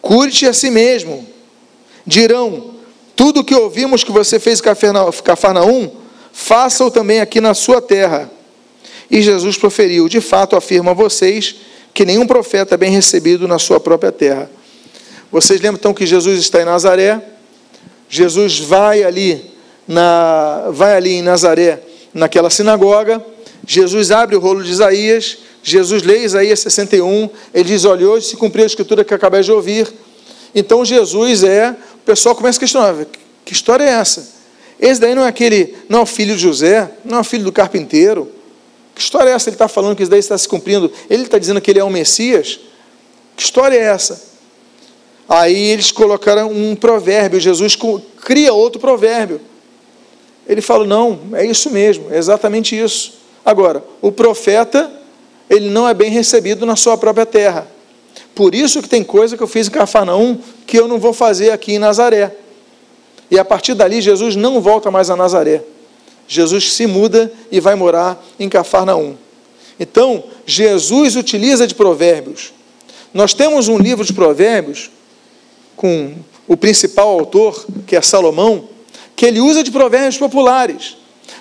cure-te 0.00 0.46
a 0.46 0.52
si 0.52 0.70
mesmo. 0.70 1.26
Dirão: 2.06 2.74
Tudo 3.16 3.40
o 3.40 3.44
que 3.44 3.54
ouvimos 3.54 4.04
que 4.04 4.12
você 4.12 4.38
fez 4.38 4.60
em 4.60 5.22
Cafarnaum, 5.22 5.90
faça-o 6.32 6.90
também 6.90 7.20
aqui 7.20 7.40
na 7.40 7.54
sua 7.54 7.80
terra. 7.80 8.30
E 9.10 9.22
Jesus 9.22 9.56
proferiu: 9.56 10.08
De 10.08 10.20
fato, 10.20 10.56
afirmo 10.56 10.90
a 10.90 10.94
vocês 10.94 11.56
que 11.94 12.04
nenhum 12.04 12.26
profeta 12.26 12.74
é 12.74 12.78
bem 12.78 12.92
recebido 12.92 13.48
na 13.48 13.58
sua 13.58 13.80
própria 13.80 14.12
terra. 14.12 14.50
Vocês 15.30 15.60
lembram 15.60 15.78
então 15.78 15.92
que 15.92 16.06
Jesus 16.06 16.40
está 16.40 16.62
em 16.62 16.64
Nazaré? 16.64 17.20
Jesus 18.08 18.58
vai 18.58 19.02
ali, 19.02 19.44
na, 19.86 20.68
vai 20.70 20.96
ali 20.96 21.12
em 21.14 21.22
Nazaré, 21.22 21.80
naquela 22.14 22.48
sinagoga. 22.48 23.22
Jesus 23.66 24.10
abre 24.10 24.36
o 24.36 24.40
rolo 24.40 24.62
de 24.62 24.70
Isaías. 24.70 25.38
Jesus 25.62 26.02
lê 26.02 26.24
Isaías 26.24 26.60
61. 26.60 27.28
Ele 27.52 27.64
diz: 27.64 27.84
Olha, 27.84 28.08
hoje 28.08 28.28
se 28.28 28.36
cumpriu 28.36 28.64
a 28.64 28.66
escritura 28.66 29.04
que 29.04 29.12
acabei 29.12 29.42
de 29.42 29.52
ouvir. 29.52 29.86
Então 30.54 30.82
Jesus 30.82 31.44
é. 31.44 31.76
O 31.94 32.06
pessoal 32.06 32.34
começa 32.34 32.58
a 32.58 32.60
questionar: 32.60 32.94
que 33.44 33.52
história 33.52 33.84
é 33.84 33.90
essa? 33.90 34.38
Esse 34.80 34.98
daí 34.98 35.14
não 35.14 35.24
é 35.24 35.28
aquele, 35.28 35.76
não 35.88 35.98
é 35.98 36.02
o 36.02 36.06
filho 36.06 36.36
de 36.36 36.40
José, 36.40 36.90
não 37.04 37.18
é 37.18 37.20
o 37.20 37.24
filho 37.24 37.44
do 37.44 37.52
carpinteiro. 37.52 38.32
Que 38.94 39.02
história 39.02 39.30
é 39.30 39.34
essa? 39.34 39.50
Ele 39.50 39.56
está 39.56 39.68
falando 39.68 39.94
que 39.94 40.02
isso 40.02 40.10
daí 40.10 40.20
está 40.20 40.38
se 40.38 40.48
cumprindo. 40.48 40.90
Ele 41.10 41.24
está 41.24 41.38
dizendo 41.38 41.60
que 41.60 41.70
ele 41.70 41.78
é 41.78 41.84
o 41.84 41.90
Messias. 41.90 42.60
Que 43.36 43.42
história 43.42 43.76
é 43.76 43.82
essa? 43.82 44.28
Aí 45.28 45.56
eles 45.56 45.92
colocaram 45.92 46.50
um 46.50 46.74
provérbio, 46.74 47.38
Jesus 47.38 47.76
cria 48.22 48.52
outro 48.52 48.80
provérbio. 48.80 49.40
Ele 50.48 50.62
fala: 50.62 50.86
não, 50.86 51.20
é 51.34 51.44
isso 51.44 51.70
mesmo, 51.70 52.06
é 52.10 52.16
exatamente 52.16 52.78
isso. 52.78 53.18
Agora, 53.44 53.84
o 54.00 54.10
profeta, 54.10 54.90
ele 55.50 55.68
não 55.68 55.86
é 55.86 55.92
bem 55.92 56.10
recebido 56.10 56.64
na 56.64 56.76
sua 56.76 56.96
própria 56.96 57.26
terra. 57.26 57.66
Por 58.34 58.54
isso 58.54 58.80
que 58.80 58.88
tem 58.88 59.04
coisa 59.04 59.36
que 59.36 59.42
eu 59.42 59.46
fiz 59.48 59.68
em 59.68 59.70
Cafarnaum 59.70 60.38
que 60.66 60.78
eu 60.78 60.88
não 60.88 60.98
vou 60.98 61.12
fazer 61.12 61.50
aqui 61.50 61.74
em 61.74 61.78
Nazaré. 61.78 62.34
E 63.30 63.38
a 63.38 63.44
partir 63.44 63.74
dali, 63.74 64.00
Jesus 64.00 64.36
não 64.36 64.60
volta 64.60 64.90
mais 64.90 65.10
a 65.10 65.16
Nazaré. 65.16 65.62
Jesus 66.26 66.72
se 66.72 66.86
muda 66.86 67.32
e 67.50 67.60
vai 67.60 67.74
morar 67.74 68.22
em 68.38 68.48
Cafarnaum. 68.48 69.16
Então, 69.78 70.24
Jesus 70.46 71.16
utiliza 71.16 71.66
de 71.66 71.74
provérbios. 71.74 72.52
Nós 73.12 73.34
temos 73.34 73.68
um 73.68 73.78
livro 73.78 74.04
de 74.04 74.12
provérbios 74.12 74.90
com 75.78 76.12
o 76.48 76.56
principal 76.56 77.08
autor, 77.08 77.64
que 77.86 77.94
é 77.94 78.02
Salomão, 78.02 78.68
que 79.14 79.24
ele 79.24 79.40
usa 79.40 79.62
de 79.62 79.70
provérbios 79.70 80.18
populares. 80.18 80.96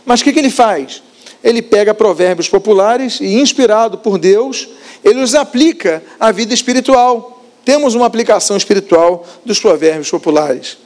Mas 0.06 0.22
o 0.22 0.24
que, 0.24 0.32
que 0.32 0.38
ele 0.38 0.52
faz? 0.52 1.02
Ele 1.44 1.60
pega 1.62 1.94
provérbios 1.94 2.48
populares 2.48 3.20
e, 3.20 3.34
inspirado 3.34 3.98
por 3.98 4.20
Deus, 4.20 4.70
ele 5.04 5.22
os 5.22 5.34
aplica 5.34 6.04
à 6.20 6.32
vida 6.32 6.54
espiritual. 6.54 7.44
Temos 7.66 7.96
uma 7.96 8.06
aplicação 8.06 8.56
espiritual 8.56 9.26
dos 9.44 9.60
provérbios 9.60 10.10
populares. 10.12 10.78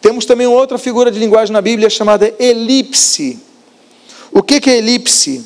Temos 0.00 0.24
também 0.24 0.46
outra 0.46 0.78
figura 0.78 1.10
de 1.10 1.18
linguagem 1.18 1.52
na 1.52 1.60
Bíblia 1.60 1.90
chamada 1.90 2.34
elipse. 2.38 3.38
O 4.32 4.42
que, 4.42 4.58
que 4.58 4.70
é 4.70 4.78
elipse? 4.78 5.44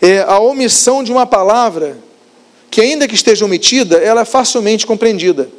É 0.00 0.20
a 0.20 0.38
omissão 0.38 1.04
de 1.04 1.12
uma 1.12 1.26
palavra 1.26 1.98
que, 2.70 2.80
ainda 2.80 3.06
que 3.06 3.14
esteja 3.14 3.44
omitida, 3.44 3.98
ela 3.98 4.22
é 4.22 4.24
facilmente 4.24 4.86
compreendida. 4.86 5.50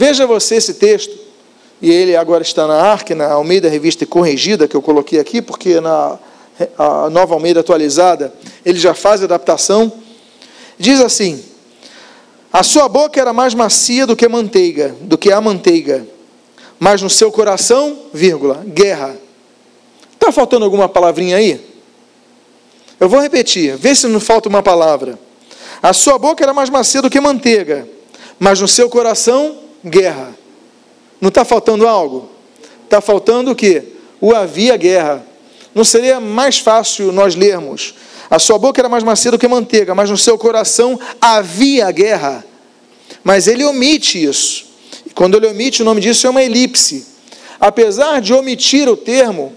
Veja 0.00 0.26
você 0.26 0.54
esse 0.54 0.72
texto, 0.72 1.14
e 1.82 1.90
ele 1.90 2.16
agora 2.16 2.42
está 2.42 2.66
na 2.66 2.72
ARC, 2.72 3.10
na 3.10 3.32
Almeida 3.32 3.68
Revista 3.68 4.06
Corrigida, 4.06 4.66
que 4.66 4.74
eu 4.74 4.80
coloquei 4.80 5.20
aqui, 5.20 5.42
porque 5.42 5.78
na 5.78 6.18
nova 7.12 7.34
Almeida 7.34 7.60
atualizada, 7.60 8.32
ele 8.64 8.78
já 8.78 8.94
faz 8.94 9.22
adaptação. 9.22 9.92
Diz 10.78 11.02
assim: 11.02 11.44
A 12.50 12.62
sua 12.62 12.88
boca 12.88 13.20
era 13.20 13.34
mais 13.34 13.52
macia 13.52 14.06
do 14.06 14.16
que 14.16 14.26
manteiga, 14.26 14.96
do 15.02 15.18
que 15.18 15.30
a 15.30 15.38
manteiga, 15.38 16.06
mas 16.78 17.02
no 17.02 17.10
seu 17.10 17.30
coração, 17.30 18.06
vírgula, 18.10 18.64
guerra. 18.66 19.14
Está 20.14 20.32
faltando 20.32 20.64
alguma 20.64 20.88
palavrinha 20.88 21.36
aí? 21.36 21.60
Eu 22.98 23.06
vou 23.06 23.20
repetir, 23.20 23.76
vê 23.76 23.94
se 23.94 24.06
não 24.06 24.18
falta 24.18 24.48
uma 24.48 24.62
palavra. 24.62 25.18
A 25.82 25.92
sua 25.92 26.18
boca 26.18 26.42
era 26.42 26.54
mais 26.54 26.70
macia 26.70 27.02
do 27.02 27.10
que 27.10 27.20
manteiga, 27.20 27.86
mas 28.38 28.58
no 28.62 28.66
seu 28.66 28.88
coração, 28.88 29.59
guerra. 29.84 30.34
Não 31.20 31.28
está 31.28 31.44
faltando 31.44 31.86
algo? 31.86 32.30
Está 32.84 33.00
faltando 33.00 33.50
o 33.50 33.54
que? 33.54 33.84
O 34.20 34.34
havia 34.34 34.76
guerra. 34.76 35.24
Não 35.74 35.84
seria 35.84 36.18
mais 36.18 36.58
fácil 36.58 37.12
nós 37.12 37.34
lermos? 37.34 37.94
A 38.28 38.38
sua 38.38 38.58
boca 38.58 38.80
era 38.80 38.88
mais 38.88 39.02
macia 39.02 39.30
do 39.30 39.38
que 39.38 39.48
manteiga, 39.48 39.94
mas 39.94 40.10
no 40.10 40.16
seu 40.16 40.38
coração 40.38 40.98
havia 41.20 41.90
guerra. 41.90 42.44
Mas 43.22 43.46
ele 43.46 43.64
omite 43.64 44.22
isso. 44.22 44.66
E 45.04 45.10
quando 45.10 45.36
ele 45.36 45.46
omite, 45.46 45.82
o 45.82 45.84
nome 45.84 46.00
disso 46.00 46.26
é 46.26 46.30
uma 46.30 46.42
elipse. 46.42 47.06
Apesar 47.58 48.20
de 48.20 48.32
omitir 48.32 48.88
o 48.88 48.96
termo, 48.96 49.52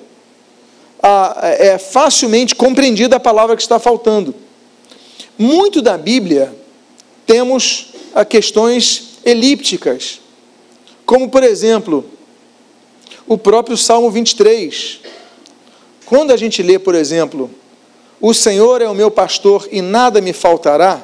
é 1.41 1.77
facilmente 1.77 2.55
compreendida 2.55 3.15
a 3.15 3.19
palavra 3.19 3.55
que 3.55 3.61
está 3.61 3.79
faltando. 3.79 4.35
Muito 5.37 5.81
da 5.81 5.97
Bíblia 5.97 6.53
temos 7.25 7.93
questões 8.29 9.12
elípticas, 9.25 10.19
como 11.05 11.29
por 11.29 11.43
exemplo, 11.43 12.05
o 13.27 13.37
próprio 13.37 13.77
Salmo 13.77 14.09
23. 14.09 15.01
Quando 16.05 16.31
a 16.31 16.37
gente 16.37 16.61
lê, 16.61 16.77
por 16.77 16.95
exemplo, 16.95 17.49
o 18.19 18.33
Senhor 18.33 18.81
é 18.81 18.89
o 18.89 18.95
meu 18.95 19.09
pastor 19.09 19.67
e 19.71 19.81
nada 19.81 20.21
me 20.21 20.33
faltará, 20.33 21.01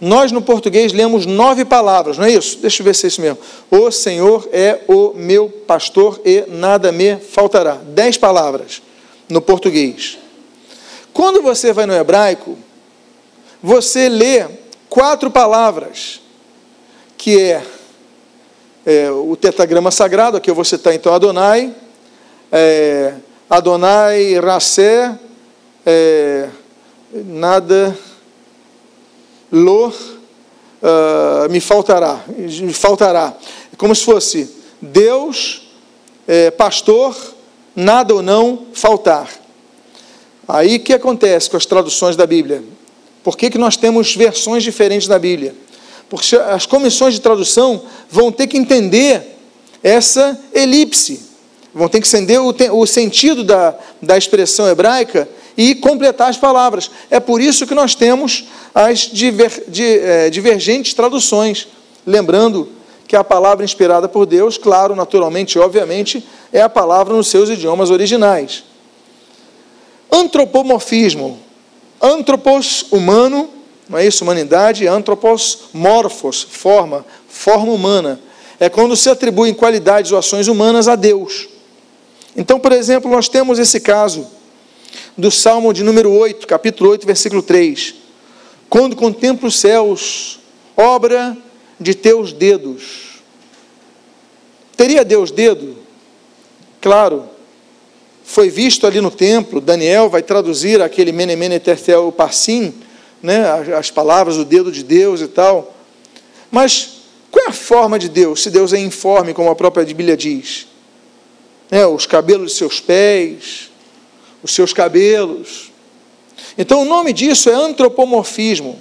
nós 0.00 0.30
no 0.30 0.42
português 0.42 0.92
lemos 0.92 1.24
nove 1.24 1.64
palavras, 1.64 2.18
não 2.18 2.26
é 2.26 2.30
isso? 2.30 2.58
Deixa 2.58 2.82
eu 2.82 2.84
ver 2.84 2.94
se 2.94 3.06
é 3.06 3.08
isso 3.08 3.20
mesmo. 3.20 3.38
O 3.70 3.90
Senhor 3.90 4.46
é 4.52 4.80
o 4.86 5.14
meu 5.14 5.48
pastor 5.48 6.20
e 6.24 6.44
nada 6.48 6.92
me 6.92 7.16
faltará. 7.16 7.76
Dez 7.76 8.18
palavras 8.18 8.82
no 9.28 9.40
português. 9.40 10.18
Quando 11.14 11.40
você 11.40 11.72
vai 11.72 11.86
no 11.86 11.94
hebraico, 11.94 12.58
você 13.62 14.08
lê 14.08 14.44
quatro 14.88 15.30
palavras 15.30 16.20
que 17.16 17.40
é, 17.40 17.62
é 18.84 19.10
o 19.10 19.36
tetagrama 19.36 19.90
sagrado, 19.90 20.36
aqui 20.36 20.50
eu 20.50 20.54
vou 20.54 20.64
citar 20.64 20.94
então 20.94 21.12
Adonai, 21.12 21.74
é, 22.52 23.14
Adonai, 23.48 24.38
Racé, 24.40 25.18
é, 25.84 26.48
nada, 27.12 27.96
Lor, 29.52 29.94
uh, 30.82 31.50
me 31.50 31.60
faltará, 31.60 32.24
me 32.36 32.72
faltará. 32.72 33.36
É 33.72 33.76
como 33.76 33.94
se 33.94 34.04
fosse 34.04 34.50
Deus, 34.82 35.68
é, 36.26 36.50
pastor, 36.50 37.16
nada 37.74 38.14
ou 38.14 38.22
não 38.22 38.66
faltar. 38.72 39.30
Aí 40.48 40.78
que 40.78 40.92
acontece 40.92 41.50
com 41.50 41.56
as 41.56 41.66
traduções 41.66 42.16
da 42.16 42.26
Bíblia? 42.26 42.62
Por 43.22 43.36
que, 43.36 43.50
que 43.50 43.58
nós 43.58 43.76
temos 43.76 44.14
versões 44.14 44.62
diferentes 44.62 45.08
da 45.08 45.18
Bíblia? 45.18 45.54
Porque 46.08 46.36
as 46.36 46.66
comissões 46.66 47.14
de 47.14 47.20
tradução 47.20 47.82
vão 48.08 48.30
ter 48.30 48.46
que 48.46 48.56
entender 48.56 49.36
essa 49.82 50.38
elipse, 50.54 51.20
vão 51.74 51.88
ter 51.88 52.00
que 52.00 52.08
entender 52.08 52.38
o, 52.38 52.54
o 52.72 52.86
sentido 52.86 53.44
da, 53.44 53.74
da 54.00 54.16
expressão 54.16 54.68
hebraica 54.68 55.28
e 55.56 55.74
completar 55.74 56.28
as 56.28 56.36
palavras. 56.36 56.90
É 57.10 57.18
por 57.18 57.40
isso 57.40 57.66
que 57.66 57.74
nós 57.74 57.94
temos 57.94 58.44
as 58.74 59.00
diver, 59.00 59.64
di, 59.68 59.98
é, 59.98 60.30
divergentes 60.30 60.94
traduções. 60.94 61.66
Lembrando 62.06 62.68
que 63.06 63.16
a 63.16 63.24
palavra 63.24 63.64
inspirada 63.64 64.08
por 64.08 64.26
Deus, 64.26 64.58
claro, 64.58 64.94
naturalmente, 64.94 65.58
obviamente, 65.58 66.24
é 66.52 66.60
a 66.60 66.68
palavra 66.68 67.14
nos 67.14 67.28
seus 67.28 67.48
idiomas 67.48 67.90
originais. 67.90 68.64
Antropomorfismo. 70.10 71.38
Antropos, 72.00 72.84
humano, 72.90 73.48
não 73.88 73.98
é 73.98 74.06
isso? 74.06 74.24
Humanidade. 74.24 74.86
Antropos, 74.86 75.68
morfos, 75.72 76.42
forma, 76.42 77.04
forma 77.28 77.72
humana. 77.72 78.20
É 78.58 78.68
quando 78.68 78.96
se 78.96 79.08
atribuem 79.08 79.54
qualidades 79.54 80.12
ou 80.12 80.18
ações 80.18 80.48
humanas 80.48 80.88
a 80.88 80.96
Deus. 80.96 81.48
Então, 82.36 82.58
por 82.58 82.72
exemplo, 82.72 83.10
nós 83.10 83.28
temos 83.28 83.58
esse 83.58 83.80
caso 83.80 84.26
do 85.16 85.30
Salmo 85.30 85.72
de 85.72 85.82
número 85.82 86.12
8, 86.12 86.46
capítulo 86.46 86.90
8, 86.90 87.06
versículo 87.06 87.42
3. 87.42 87.94
Quando 88.68 88.96
contemplo 88.96 89.48
os 89.48 89.58
céus, 89.58 90.40
obra 90.76 91.36
de 91.78 91.94
teus 91.94 92.32
dedos. 92.32 93.22
Teria 94.76 95.04
Deus 95.04 95.30
dedo? 95.30 95.76
Claro. 96.80 97.24
Foi 98.24 98.50
visto 98.50 98.86
ali 98.86 99.00
no 99.00 99.10
templo, 99.10 99.60
Daniel 99.60 100.10
vai 100.10 100.20
traduzir 100.20 100.82
aquele 100.82 101.12
Menemene 101.12 101.60
Tertel 101.60 102.10
Parsim, 102.10 102.74
né, 103.26 103.74
as 103.76 103.90
palavras, 103.90 104.36
o 104.36 104.44
dedo 104.44 104.70
de 104.70 104.84
Deus 104.84 105.20
e 105.20 105.26
tal. 105.26 105.74
Mas 106.48 106.98
qual 107.28 107.44
é 107.44 107.48
a 107.48 107.52
forma 107.52 107.98
de 107.98 108.08
Deus, 108.08 108.40
se 108.40 108.50
Deus 108.50 108.72
é 108.72 108.78
informe, 108.78 109.34
como 109.34 109.50
a 109.50 109.56
própria 109.56 109.84
Bíblia 109.84 110.16
diz? 110.16 110.68
É, 111.68 111.84
os 111.84 112.06
cabelos 112.06 112.52
de 112.52 112.58
seus 112.58 112.78
pés, 112.78 113.68
os 114.44 114.52
seus 114.52 114.72
cabelos. 114.72 115.72
Então 116.56 116.82
o 116.82 116.84
nome 116.84 117.12
disso 117.12 117.50
é 117.50 117.52
antropomorfismo. 117.52 118.78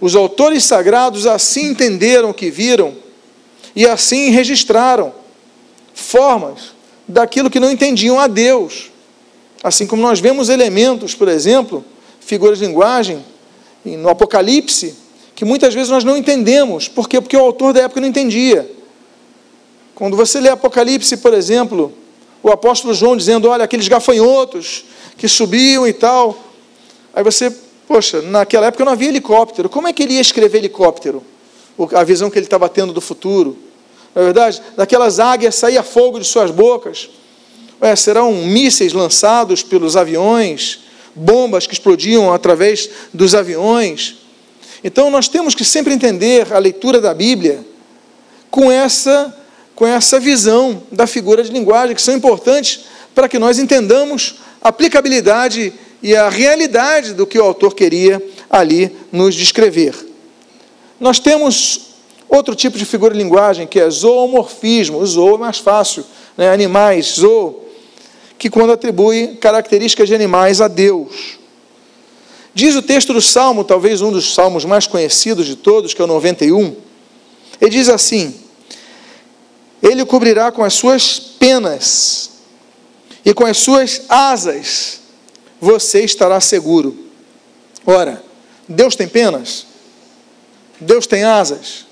Os 0.00 0.16
autores 0.16 0.64
sagrados 0.64 1.24
assim 1.24 1.68
entenderam 1.68 2.30
o 2.30 2.34
que 2.34 2.50
viram 2.50 2.96
e 3.76 3.86
assim 3.86 4.30
registraram 4.30 5.14
formas 5.94 6.74
daquilo 7.06 7.48
que 7.48 7.60
não 7.60 7.70
entendiam 7.70 8.18
a 8.18 8.26
Deus. 8.26 8.90
Assim 9.62 9.86
como 9.86 10.02
nós 10.02 10.18
vemos 10.18 10.48
elementos, 10.48 11.14
por 11.14 11.28
exemplo, 11.28 11.84
figuras 12.18 12.58
de 12.58 12.66
linguagem, 12.66 13.24
no 13.84 14.08
Apocalipse, 14.08 14.94
que 15.34 15.44
muitas 15.44 15.72
vezes 15.72 15.88
nós 15.88 16.04
não 16.04 16.16
entendemos. 16.16 16.88
Por 16.88 17.08
quê? 17.08 17.20
Porque 17.20 17.36
o 17.36 17.40
autor 17.40 17.72
da 17.72 17.82
época 17.82 18.00
não 18.00 18.08
entendia. 18.08 18.70
Quando 19.94 20.16
você 20.16 20.40
lê 20.40 20.48
Apocalipse, 20.48 21.16
por 21.18 21.34
exemplo, 21.34 21.92
o 22.42 22.50
apóstolo 22.50 22.94
João 22.94 23.16
dizendo: 23.16 23.48
Olha, 23.48 23.64
aqueles 23.64 23.88
gafanhotos 23.88 24.84
que 25.16 25.28
subiam 25.28 25.86
e 25.86 25.92
tal. 25.92 26.36
Aí 27.14 27.22
você, 27.22 27.54
poxa, 27.86 28.22
naquela 28.22 28.66
época 28.66 28.84
não 28.84 28.92
havia 28.92 29.08
helicóptero. 29.08 29.68
Como 29.68 29.88
é 29.88 29.92
que 29.92 30.02
ele 30.02 30.14
ia 30.14 30.20
escrever 30.20 30.58
helicóptero? 30.58 31.22
A 31.94 32.04
visão 32.04 32.30
que 32.30 32.38
ele 32.38 32.46
estava 32.46 32.68
tendo 32.68 32.92
do 32.92 33.00
futuro. 33.00 33.56
Na 34.14 34.22
é 34.22 34.24
verdade, 34.24 34.62
daquelas 34.76 35.20
águias 35.20 35.54
saía 35.54 35.82
fogo 35.82 36.18
de 36.18 36.26
suas 36.26 36.50
bocas. 36.50 37.10
Ué, 37.80 37.94
serão 37.96 38.32
mísseis 38.32 38.92
lançados 38.92 39.62
pelos 39.62 39.96
aviões, 39.96 40.80
bombas 41.14 41.66
que 41.66 41.74
explodiam 41.74 42.32
através 42.32 42.88
dos 43.12 43.34
aviões. 43.34 44.16
Então 44.82 45.10
nós 45.10 45.28
temos 45.28 45.54
que 45.54 45.64
sempre 45.64 45.92
entender 45.92 46.52
a 46.52 46.58
leitura 46.58 47.00
da 47.00 47.12
Bíblia 47.12 47.64
com 48.50 48.70
essa 48.70 49.36
com 49.74 49.86
essa 49.86 50.20
visão 50.20 50.82
da 50.92 51.06
figura 51.06 51.42
de 51.42 51.50
linguagem, 51.50 51.96
que 51.96 52.02
são 52.02 52.14
importantes 52.14 52.80
para 53.14 53.26
que 53.26 53.38
nós 53.38 53.58
entendamos 53.58 54.34
a 54.60 54.68
aplicabilidade 54.68 55.72
e 56.02 56.14
a 56.14 56.28
realidade 56.28 57.14
do 57.14 57.26
que 57.26 57.38
o 57.38 57.42
autor 57.42 57.74
queria 57.74 58.22
ali 58.50 58.94
nos 59.10 59.34
descrever. 59.34 59.94
Nós 61.00 61.18
temos 61.18 61.94
outro 62.28 62.54
tipo 62.54 62.76
de 62.76 62.84
figura 62.84 63.14
de 63.14 63.22
linguagem, 63.22 63.66
que 63.66 63.80
é 63.80 63.88
zoomorfismo. 63.88 64.98
O 64.98 65.06
zoo 65.06 65.36
é 65.36 65.38
mais 65.38 65.58
fácil, 65.58 66.04
né? 66.36 66.52
animais, 66.52 67.14
zoo, 67.18 67.64
que 68.40 68.48
quando 68.48 68.72
atribui 68.72 69.36
características 69.38 70.08
de 70.08 70.14
animais 70.14 70.62
a 70.62 70.66
Deus. 70.66 71.38
Diz 72.54 72.74
o 72.74 72.80
texto 72.80 73.12
do 73.12 73.20
Salmo, 73.20 73.64
talvez 73.64 74.00
um 74.00 74.10
dos 74.10 74.32
salmos 74.32 74.64
mais 74.64 74.86
conhecidos 74.86 75.44
de 75.46 75.56
todos, 75.56 75.92
que 75.92 76.00
é 76.00 76.04
o 76.04 76.08
91, 76.08 76.74
ele 77.60 77.70
diz 77.70 77.90
assim: 77.90 78.34
ele 79.82 80.06
cobrirá 80.06 80.50
com 80.50 80.64
as 80.64 80.72
suas 80.72 81.20
penas, 81.20 82.30
e 83.26 83.34
com 83.34 83.44
as 83.44 83.58
suas 83.58 84.04
asas 84.08 85.00
você 85.60 86.02
estará 86.02 86.40
seguro. 86.40 86.96
Ora, 87.84 88.24
Deus 88.66 88.96
tem 88.96 89.06
penas? 89.06 89.66
Deus 90.80 91.06
tem 91.06 91.24
asas? 91.24 91.84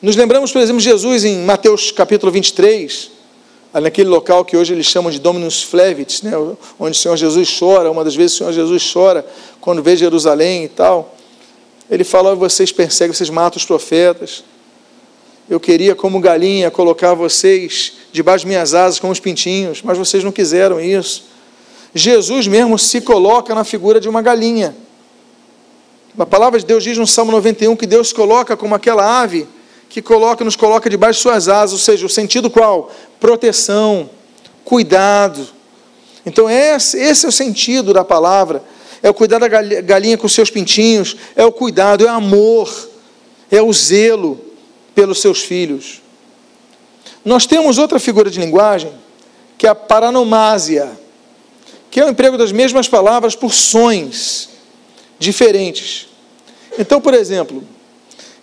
Nos 0.00 0.14
lembramos, 0.14 0.52
por 0.52 0.62
exemplo, 0.62 0.78
de 0.78 0.84
Jesus 0.84 1.24
em 1.24 1.38
Mateus 1.38 1.90
capítulo 1.90 2.30
23, 2.30 3.11
naquele 3.80 4.08
local 4.08 4.44
que 4.44 4.56
hoje 4.56 4.74
eles 4.74 4.86
chamam 4.86 5.10
de 5.10 5.18
Dominus 5.18 5.62
Flevit, 5.62 6.24
né, 6.24 6.32
onde 6.78 6.96
o 6.96 7.00
Senhor 7.00 7.16
Jesus 7.16 7.58
chora, 7.58 7.90
uma 7.90 8.04
das 8.04 8.14
vezes 8.14 8.34
o 8.34 8.38
Senhor 8.38 8.52
Jesus 8.52 8.92
chora 8.92 9.26
quando 9.60 9.82
vê 9.82 9.96
Jerusalém 9.96 10.64
e 10.64 10.68
tal. 10.68 11.14
Ele 11.90 12.04
fala: 12.04 12.34
vocês 12.34 12.70
perseguem, 12.70 13.14
vocês 13.14 13.30
matam 13.30 13.58
os 13.58 13.64
profetas. 13.64 14.44
Eu 15.48 15.58
queria, 15.58 15.94
como 15.94 16.20
galinha, 16.20 16.70
colocar 16.70 17.14
vocês 17.14 17.94
debaixo 18.12 18.44
de 18.44 18.48
minhas 18.48 18.74
asas 18.74 18.98
como 18.98 19.12
os 19.12 19.20
pintinhos, 19.20 19.82
mas 19.82 19.98
vocês 19.98 20.22
não 20.22 20.30
quiseram 20.30 20.80
isso. 20.80 21.24
Jesus 21.94 22.46
mesmo 22.46 22.78
se 22.78 23.00
coloca 23.00 23.54
na 23.54 23.64
figura 23.64 24.00
de 24.00 24.08
uma 24.08 24.22
galinha. 24.22 24.74
A 26.18 26.26
palavra 26.26 26.58
de 26.58 26.66
Deus 26.66 26.84
diz 26.84 26.96
no 26.96 27.06
Salmo 27.06 27.32
91 27.32 27.74
que 27.74 27.86
Deus 27.86 28.12
coloca 28.12 28.56
como 28.56 28.74
aquela 28.74 29.20
ave 29.22 29.46
que 29.92 30.00
coloca, 30.00 30.42
nos 30.42 30.56
coloca 30.56 30.88
debaixo 30.88 31.18
de 31.18 31.22
suas 31.22 31.48
asas, 31.48 31.74
ou 31.74 31.78
seja, 31.78 32.06
o 32.06 32.08
sentido 32.08 32.48
qual? 32.48 32.90
Proteção, 33.20 34.08
cuidado. 34.64 35.46
Então, 36.24 36.48
esse, 36.48 36.96
esse 36.96 37.26
é 37.26 37.28
o 37.28 37.32
sentido 37.32 37.92
da 37.92 38.02
palavra. 38.02 38.64
É 39.02 39.10
o 39.10 39.14
cuidar 39.14 39.38
da 39.38 39.48
galinha 39.48 40.16
com 40.16 40.26
seus 40.28 40.48
pintinhos, 40.48 41.14
é 41.36 41.44
o 41.44 41.52
cuidado, 41.52 42.06
é 42.06 42.10
o 42.10 42.14
amor, 42.14 42.88
é 43.50 43.60
o 43.60 43.70
zelo 43.70 44.40
pelos 44.94 45.20
seus 45.20 45.42
filhos. 45.42 46.00
Nós 47.22 47.44
temos 47.44 47.76
outra 47.76 47.98
figura 48.00 48.30
de 48.30 48.40
linguagem, 48.40 48.94
que 49.58 49.66
é 49.66 49.70
a 49.70 49.74
paranomásia, 49.74 50.90
que 51.90 52.00
é 52.00 52.06
o 52.06 52.08
emprego 52.08 52.38
das 52.38 52.50
mesmas 52.50 52.88
palavras 52.88 53.36
por 53.36 53.52
sons 53.52 54.48
diferentes. 55.18 56.08
Então, 56.78 56.98
por 56.98 57.12
exemplo, 57.12 57.62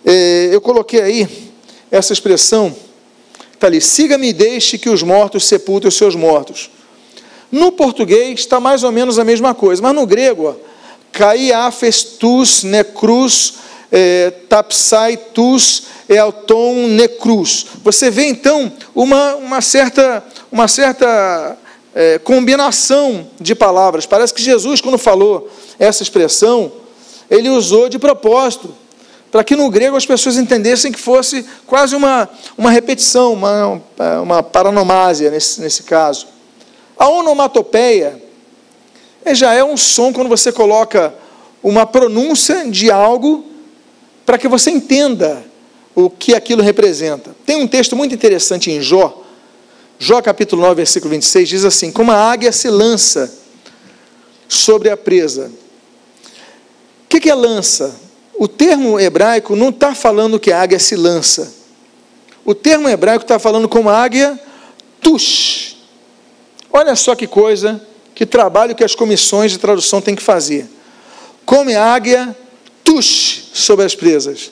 eu 0.04 0.60
coloquei 0.60 1.00
aí 1.00 1.52
essa 1.90 2.12
expressão, 2.12 2.74
está 3.52 3.66
ali, 3.66 3.80
siga-me 3.80 4.28
e 4.28 4.32
deixe 4.32 4.78
que 4.78 4.88
os 4.88 5.02
mortos 5.02 5.46
sepultem 5.46 5.88
os 5.88 5.96
seus 5.96 6.14
mortos. 6.14 6.70
No 7.50 7.72
português 7.72 8.40
está 8.40 8.60
mais 8.60 8.84
ou 8.84 8.92
menos 8.92 9.18
a 9.18 9.24
mesma 9.24 9.54
coisa, 9.54 9.82
mas 9.82 9.94
no 9.94 10.06
grego, 10.06 10.56
caiafestus 11.12 12.62
necrus 12.62 13.54
é, 13.90 14.30
tapsaitus 14.48 15.82
ealton 16.08 16.88
necrus. 16.88 17.66
Você 17.82 18.10
vê 18.10 18.26
então 18.26 18.72
uma, 18.94 19.34
uma 19.36 19.60
certa, 19.60 20.24
uma 20.50 20.68
certa 20.68 21.58
é, 21.94 22.18
combinação 22.18 23.28
de 23.40 23.54
palavras. 23.54 24.06
Parece 24.06 24.34
que 24.34 24.42
Jesus, 24.42 24.80
quando 24.80 24.98
falou 24.98 25.50
essa 25.78 26.02
expressão, 26.02 26.72
ele 27.30 27.48
usou 27.48 27.88
de 27.88 27.98
propósito, 27.98 28.74
para 29.30 29.44
que 29.44 29.54
no 29.54 29.70
grego 29.70 29.96
as 29.96 30.06
pessoas 30.06 30.36
entendessem 30.36 30.90
que 30.90 30.98
fosse 30.98 31.44
quase 31.66 31.94
uma, 31.94 32.28
uma 32.58 32.70
repetição, 32.70 33.32
uma, 33.32 33.80
uma 34.22 34.42
paranomásia 34.42 35.30
nesse, 35.30 35.60
nesse 35.60 35.84
caso. 35.84 36.26
A 36.96 37.08
onomatopeia 37.08 38.20
já 39.32 39.54
é 39.54 39.62
um 39.62 39.76
som 39.76 40.12
quando 40.12 40.28
você 40.28 40.50
coloca 40.50 41.14
uma 41.62 41.86
pronúncia 41.86 42.68
de 42.68 42.90
algo 42.90 43.44
para 44.26 44.38
que 44.38 44.48
você 44.48 44.70
entenda 44.70 45.44
o 45.94 46.08
que 46.10 46.34
aquilo 46.34 46.62
representa. 46.62 47.34
Tem 47.44 47.56
um 47.56 47.68
texto 47.68 47.94
muito 47.94 48.14
interessante 48.14 48.70
em 48.70 48.80
Jó, 48.80 49.24
Jó 49.98 50.22
capítulo 50.22 50.62
9, 50.62 50.76
versículo 50.76 51.10
26, 51.10 51.48
diz 51.48 51.64
assim: 51.64 51.92
Como 51.92 52.10
a 52.10 52.16
águia 52.16 52.50
se 52.52 52.70
lança 52.70 53.30
sobre 54.48 54.88
a 54.88 54.96
presa. 54.96 55.52
O 57.04 57.08
que 57.08 57.28
é 57.28 57.34
lança? 57.34 57.94
O 58.40 58.48
termo 58.48 58.98
hebraico 58.98 59.54
não 59.54 59.68
está 59.68 59.94
falando 59.94 60.40
que 60.40 60.50
a 60.50 60.62
águia 60.62 60.78
se 60.78 60.96
lança. 60.96 61.52
O 62.42 62.54
termo 62.54 62.88
hebraico 62.88 63.22
está 63.22 63.38
falando 63.38 63.68
como 63.68 63.90
a 63.90 64.02
águia 64.02 64.40
tush. 64.98 65.76
Olha 66.72 66.96
só 66.96 67.14
que 67.14 67.26
coisa, 67.26 67.86
que 68.14 68.24
trabalho 68.24 68.74
que 68.74 68.82
as 68.82 68.94
comissões 68.94 69.52
de 69.52 69.58
tradução 69.58 70.00
têm 70.00 70.14
que 70.16 70.22
fazer. 70.22 70.66
Come 71.44 71.74
a 71.74 71.92
águia 71.92 72.34
tush 72.82 73.50
sobre 73.52 73.84
as 73.84 73.94
presas. 73.94 74.50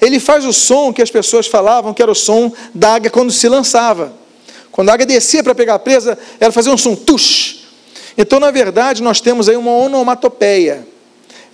Ele 0.00 0.18
faz 0.18 0.44
o 0.44 0.52
som 0.52 0.92
que 0.92 1.00
as 1.00 1.08
pessoas 1.08 1.46
falavam 1.46 1.94
que 1.94 2.02
era 2.02 2.10
o 2.10 2.16
som 2.16 2.52
da 2.74 2.94
águia 2.94 3.12
quando 3.12 3.30
se 3.30 3.48
lançava. 3.48 4.12
Quando 4.72 4.88
a 4.88 4.94
águia 4.94 5.06
descia 5.06 5.44
para 5.44 5.54
pegar 5.54 5.74
a 5.74 5.78
presa, 5.78 6.18
ela 6.40 6.50
fazia 6.50 6.72
um 6.72 6.76
som 6.76 6.96
tush. 6.96 7.60
Então, 8.18 8.40
na 8.40 8.50
verdade, 8.50 9.04
nós 9.04 9.20
temos 9.20 9.48
aí 9.48 9.56
uma 9.56 9.70
onomatopeia. 9.70 10.84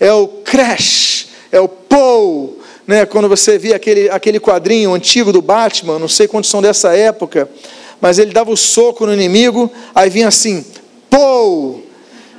É 0.00 0.10
o 0.10 0.26
crash, 0.26 1.15
é 1.50 1.61
o 1.61 1.68
pou, 1.68 2.61
né? 2.87 3.04
Quando 3.04 3.28
você 3.28 3.59
via 3.59 3.76
aquele, 3.76 4.09
aquele 4.11 4.38
quadrinho 4.38 4.94
antigo 4.94 5.32
do 5.32 5.42
Batman, 5.42 5.98
não 5.98 6.09
sei 6.09 6.28
quantos 6.28 6.50
são 6.50 6.62
dessa 6.62 6.94
época, 6.96 7.48
mas 8.00 8.18
ele 8.18 8.32
dava 8.32 8.50
o 8.50 8.56
soco 8.56 9.06
no 9.06 9.12
inimigo, 9.12 9.70
aí 9.94 10.11
vinha 10.11 10.28
assim, 10.28 10.64
pou, 11.11 11.85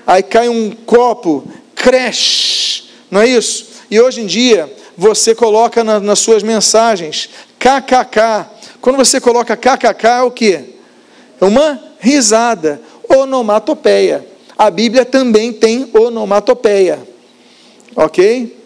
aí 0.06 0.24
cai 0.24 0.50
um 0.50 0.72
copo, 0.72 1.48
crash, 1.76 2.86
não 3.10 3.22
é 3.22 3.28
isso? 3.28 3.67
E 3.89 4.00
hoje 4.00 4.22
em 4.22 4.26
dia, 4.26 4.72
você 4.98 5.36
coloca 5.36 5.84
na, 5.84 6.00
nas 6.00 6.20
suas 6.20 6.43
mensagens, 6.43 7.30
kkk. 7.60 8.48
Quando 8.82 8.98
você 8.98 9.20
coloca 9.22 9.56
kkk, 9.56 10.08
é 10.08 10.22
o 10.22 10.32
que? 10.32 10.78
É 11.39 11.46
uma 11.46 11.80
risada, 12.00 12.82
onomatopeia. 13.08 14.26
A 14.58 14.70
Bíblia 14.72 15.06
também 15.06 15.54
tem 15.54 15.89
onomatopeia, 15.93 17.00
ok? 17.96 18.57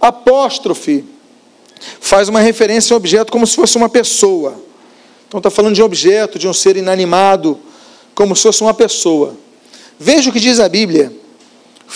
Apóstrofe 0.00 1.04
faz 2.00 2.28
uma 2.28 2.40
referência 2.40 2.94
a 2.94 2.96
um 2.96 2.96
objeto 2.96 3.30
como 3.30 3.46
se 3.46 3.54
fosse 3.54 3.76
uma 3.76 3.88
pessoa. 3.88 4.60
Então 5.28 5.38
está 5.38 5.50
falando 5.50 5.74
de 5.74 5.82
um 5.82 5.84
objeto, 5.84 6.38
de 6.38 6.48
um 6.48 6.52
ser 6.52 6.76
inanimado, 6.76 7.58
como 8.14 8.34
se 8.34 8.42
fosse 8.42 8.62
uma 8.62 8.74
pessoa. 8.74 9.36
Veja 9.98 10.30
o 10.30 10.32
que 10.32 10.40
diz 10.40 10.58
a 10.58 10.68
Bíblia. 10.68 11.12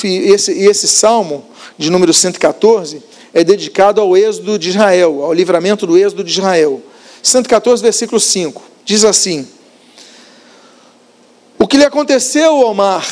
Esse, 0.02 0.52
esse 0.52 0.86
salmo, 0.86 1.44
de 1.78 1.90
número 1.90 2.12
114, 2.12 3.02
é 3.32 3.42
dedicado 3.42 4.00
ao 4.00 4.16
êxodo 4.16 4.58
de 4.58 4.68
Israel, 4.68 5.24
ao 5.24 5.32
livramento 5.32 5.86
do 5.86 5.96
êxodo 5.96 6.22
de 6.22 6.30
Israel. 6.30 6.82
114, 7.22 7.82
versículo 7.82 8.20
5, 8.20 8.62
diz 8.84 9.04
assim: 9.04 9.48
O 11.58 11.66
que 11.66 11.76
lhe 11.76 11.84
aconteceu 11.84 12.66
ao 12.66 12.74
mar, 12.74 13.06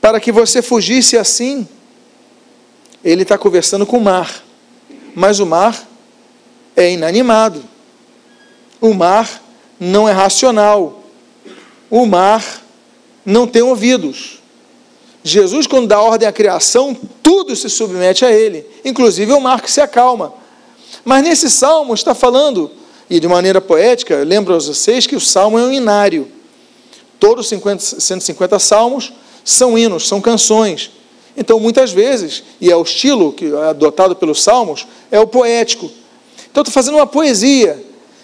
para 0.00 0.20
que 0.20 0.30
você 0.30 0.60
fugisse 0.60 1.16
assim? 1.16 1.66
Ele 3.04 3.22
está 3.22 3.36
conversando 3.36 3.84
com 3.84 3.98
o 3.98 4.00
mar, 4.00 4.42
mas 5.14 5.38
o 5.38 5.46
mar 5.46 5.86
é 6.74 6.92
inanimado, 6.92 7.62
o 8.80 8.94
mar 8.94 9.42
não 9.78 10.08
é 10.08 10.12
racional, 10.12 11.02
o 11.90 12.06
mar 12.06 12.62
não 13.24 13.46
tem 13.46 13.62
ouvidos. 13.62 14.38
Jesus, 15.22 15.66
quando 15.66 15.86
dá 15.86 16.00
ordem 16.00 16.28
à 16.28 16.32
criação, 16.32 16.96
tudo 17.22 17.54
se 17.54 17.68
submete 17.68 18.24
a 18.24 18.32
ele, 18.32 18.66
inclusive 18.84 19.32
o 19.32 19.40
mar 19.40 19.60
que 19.60 19.70
se 19.70 19.80
acalma. 19.80 20.34
Mas 21.04 21.22
nesse 21.22 21.50
salmo 21.50 21.94
está 21.94 22.14
falando, 22.14 22.70
e 23.08 23.20
de 23.20 23.28
maneira 23.28 23.60
poética, 23.60 24.22
lembro 24.24 24.54
a 24.54 24.58
vocês 24.58 25.06
que 25.06 25.16
o 25.16 25.20
salmo 25.20 25.58
é 25.58 25.62
um 25.62 25.72
inário. 25.72 26.30
Todos 27.20 27.46
os 27.46 27.48
50, 27.50 28.00
150 28.00 28.58
salmos 28.58 29.12
são 29.44 29.78
hinos, 29.78 30.08
são 30.08 30.20
canções. 30.20 30.90
Então, 31.36 31.58
muitas 31.58 31.92
vezes, 31.92 32.44
e 32.60 32.70
é 32.70 32.76
o 32.76 32.82
estilo 32.82 33.32
que 33.32 33.46
é 33.46 33.68
adotado 33.70 34.14
pelos 34.14 34.42
salmos, 34.42 34.86
é 35.10 35.18
o 35.18 35.26
poético. 35.26 35.90
Então, 36.50 36.62
estou 36.62 36.72
fazendo 36.72 36.96
uma 36.96 37.06
poesia. 37.06 37.82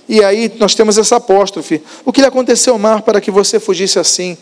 E 0.08 0.22
aí 0.22 0.52
nós 0.58 0.74
temos 0.74 0.96
essa 0.96 1.16
apóstrofe. 1.16 1.82
O 2.04 2.12
que 2.12 2.20
lhe 2.20 2.26
aconteceu 2.26 2.72
ao 2.72 2.78
mar 2.78 3.02
para 3.02 3.20
que 3.20 3.30
você 3.30 3.58
fugisse 3.58 3.98
assim? 3.98 4.36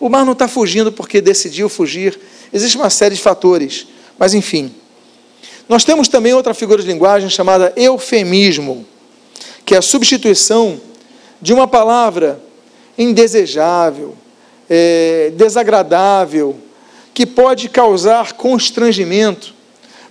O 0.00 0.08
mar 0.08 0.24
não 0.24 0.32
está 0.32 0.48
fugindo 0.48 0.90
porque 0.90 1.20
decidiu 1.20 1.68
fugir. 1.68 2.18
Existe 2.52 2.76
uma 2.76 2.90
série 2.90 3.14
de 3.14 3.20
fatores. 3.20 3.86
Mas, 4.18 4.34
enfim. 4.34 4.74
Nós 5.68 5.84
temos 5.84 6.08
também 6.08 6.34
outra 6.34 6.52
figura 6.52 6.82
de 6.82 6.88
linguagem 6.88 7.30
chamada 7.30 7.72
eufemismo, 7.76 8.86
que 9.64 9.74
é 9.74 9.78
a 9.78 9.82
substituição 9.82 10.80
de 11.40 11.52
uma 11.52 11.66
palavra 11.66 12.40
indesejável, 12.98 14.14
é, 14.68 15.32
desagradável, 15.34 16.56
que 17.14 17.24
pode 17.24 17.68
causar 17.68 18.32
constrangimento, 18.32 19.54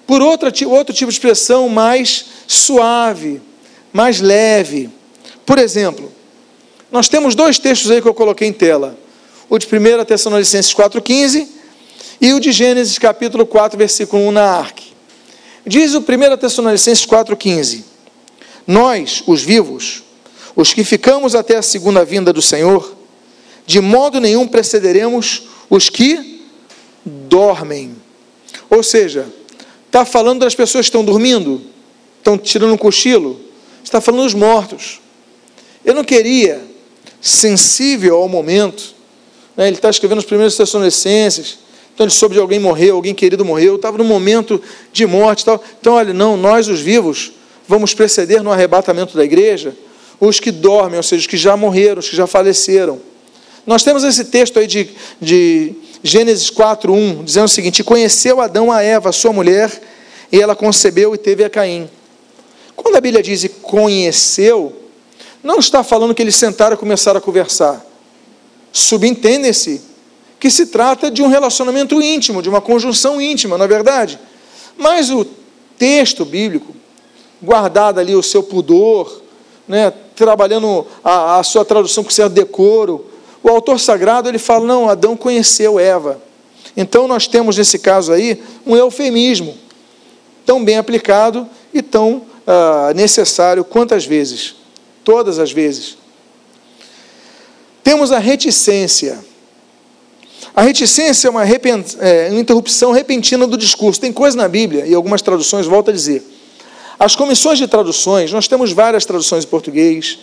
por 0.08 0.22
outra, 0.22 0.52
outro 0.68 0.96
tipo 0.96 1.12
de 1.12 1.16
expressão 1.16 1.68
mais 1.68 2.26
suave, 2.48 3.42
mais 3.92 4.22
leve. 4.22 4.89
Por 5.46 5.60
exemplo, 5.60 6.12
nós 6.89 7.10
temos 7.10 7.36
dois 7.36 7.60
textos 7.60 7.92
aí 7.92 8.02
que 8.02 8.08
eu 8.08 8.13
coloquei 8.13 8.48
em 8.48 8.54
tela: 8.54 8.98
o 9.50 9.58
de 9.58 9.68
1 9.68 10.06
Tessalonicenses 10.06 10.74
4,15 10.74 11.48
e 12.22 12.34
o 12.34 12.39
de 12.39 12.52
Gênesis 12.52 12.98
capítulo 12.98 13.46
4, 13.46 13.78
versículo 13.78 14.24
1 14.28 14.32
na 14.32 14.44
arque. 14.44 14.94
Diz 15.66 15.94
o 15.94 16.00
1 16.00 16.38
Tessalonicenses 16.38 17.06
4,15: 17.06 17.84
Nós, 18.66 19.24
os 19.28 19.42
vivos, 19.42 20.04
os 20.56 20.74
que 20.74 20.84
ficamos 20.84 21.36
até 21.36 21.58
a 21.58 21.62
segunda 21.62 22.06
vinda 22.06 22.32
do 22.32 22.42
Senhor, 22.42 22.96
de 23.66 23.82
modo 23.82 24.20
nenhum 24.20 24.48
precederemos 24.48 25.44
os 25.70 25.89
que 25.89 26.33
dormem. 27.34 27.96
Ou 28.69 28.84
seja, 28.84 29.26
está 29.88 30.06
falando 30.06 30.41
das 30.41 30.54
pessoas 30.54 30.86
que 30.86 30.89
estão 30.89 31.04
dormindo, 31.04 31.62
estão 32.19 32.38
tirando 32.38 32.74
um 32.76 32.78
cochilo, 32.78 33.41
está 33.84 34.00
falando 34.00 34.22
dos 34.22 34.36
mortos. 34.36 35.02
Eu 35.84 35.96
não 35.96 36.04
queria, 36.04 36.62
sensível 37.19 38.17
ao 38.17 38.30
momento, 38.30 38.93
né, 39.58 39.65
ele 39.65 39.78
está 39.78 39.89
escrevendo 39.89 40.19
os 40.19 40.26
primeiros 40.26 40.56
Tessalonicenses, 40.56 41.58
então 41.91 42.06
ele 42.06 42.13
soube 42.13 42.36
de 42.36 42.39
alguém 42.39 42.60
morreu, 42.60 42.98
alguém 42.98 43.15
querido 43.15 43.43
morreu, 43.43 43.78
estava 43.78 43.98
no 43.98 44.04
momento 44.04 44.62
de 44.91 45.08
morte 45.08 45.43
tal. 45.43 45.63
Então, 45.82 45.93
olha, 45.93 46.13
não, 46.13 46.38
nós 46.38 46.67
os 46.67 46.82
vivos 46.82 47.32
vamos 47.67 47.96
preceder 47.96 48.43
no 48.43 48.52
arrebatamento 48.52 49.17
da 49.17 49.24
igreja 49.24 49.76
os 50.19 50.39
que 50.39 50.52
dormem, 50.52 50.98
ou 50.98 51.04
seja, 51.04 51.22
os 51.22 51.28
que 51.28 51.36
já 51.36 51.58
morreram, 51.58 52.00
os 52.00 52.08
que 52.08 52.15
já 52.15 52.28
faleceram. 52.28 53.02
Nós 53.65 53.84
temos 53.84 54.04
esse 54.04 54.26
texto 54.26 54.60
aí 54.60 54.67
de, 54.67 54.89
de 55.19 55.76
Gênesis 56.04 56.52
4:1, 56.52 57.24
dizendo 57.24 57.46
o 57.46 57.50
seguinte: 57.50 57.84
Conheceu 57.84 58.42
Adão 58.42 58.70
a 58.70 58.82
Eva, 58.82 59.13
sua 59.13 59.32
mulher, 59.32 59.72
e 60.30 60.42
ela 60.42 60.56
concebeu 60.56 61.16
e 61.16 61.18
teve 61.18 61.46
a 61.46 61.50
Caim. 61.50 61.89
Quando 62.76 62.98
a 62.98 63.02
Bíblia 63.02 63.24
diz 63.24 63.50
conheceu, 63.62 64.74
não 65.42 65.60
está 65.60 65.84
falando 65.84 66.13
que 66.13 66.22
eles 66.22 66.36
sentaram 66.36 66.76
e 66.76 66.78
começaram 66.78 67.20
a 67.20 67.22
conversar. 67.22 67.86
Subentende-se 68.72 69.82
que 70.39 70.50
se 70.50 70.66
trata 70.66 71.10
de 71.10 71.22
um 71.22 71.28
relacionamento 71.28 72.02
íntimo, 72.02 72.42
de 72.42 72.50
uma 72.50 72.60
conjunção 72.60 73.22
íntima, 73.22 73.58
não 73.58 73.63
é 73.63 73.68
verdade? 73.68 74.20
Mas 74.78 75.10
o 75.10 75.26
texto 75.78 76.26
bíblico, 76.26 76.76
guardado 77.42 78.00
ali 78.00 78.13
o 78.13 78.24
seu 78.24 78.44
pudor, 78.44 79.22
né, 79.66 79.94
trabalhando 80.16 80.86
a, 81.04 81.39
a 81.39 81.44
sua 81.44 81.63
tradução 81.63 82.04
com 82.04 82.10
certo 82.10 82.34
decoro, 82.34 83.06
o 83.43 83.49
autor 83.49 83.79
sagrado 83.79 84.29
ele 84.29 84.39
fala: 84.39 84.65
não, 84.65 84.89
Adão 84.89 85.17
conheceu 85.17 85.77
Eva. 85.77 86.19
Então 86.75 87.08
nós 87.08 87.27
temos 87.27 87.58
nesse 87.58 87.77
caso 87.77 88.13
aí 88.13 88.41
um 88.65 88.75
eufemismo, 88.75 89.56
tão 90.45 90.63
bem 90.63 90.77
aplicado 90.77 91.47
e 91.73 91.82
tão 91.82 92.23
ah, 92.47 92.91
necessário 92.95 93.63
quantas 93.63 94.06
vezes? 94.06 94.56
Todas 95.03 95.38
as 95.38 95.51
vezes. 95.51 95.97
Temos 97.84 98.12
a 98.12 98.17
reticência. 98.17 99.19
A 100.56 100.62
reticência 100.62 101.27
é 101.27 101.32
uma, 101.32 101.43
é 101.43 102.29
uma 102.29 102.39
interrupção 102.39 102.91
repentina 102.91 103.45
do 103.45 103.58
discurso. 103.58 103.99
Tem 103.99 104.13
coisa 104.13 104.38
na 104.38 104.47
Bíblia, 104.47 104.86
e 104.86 104.93
algumas 104.93 105.21
traduções 105.21 105.65
voltam 105.65 105.91
a 105.91 105.95
dizer. 105.95 106.23
As 106.97 107.15
comissões 107.15 107.58
de 107.58 107.67
traduções, 107.67 108.32
nós 108.32 108.47
temos 108.47 108.71
várias 108.71 109.03
traduções 109.03 109.43
em 109.43 109.47
português, 109.47 110.19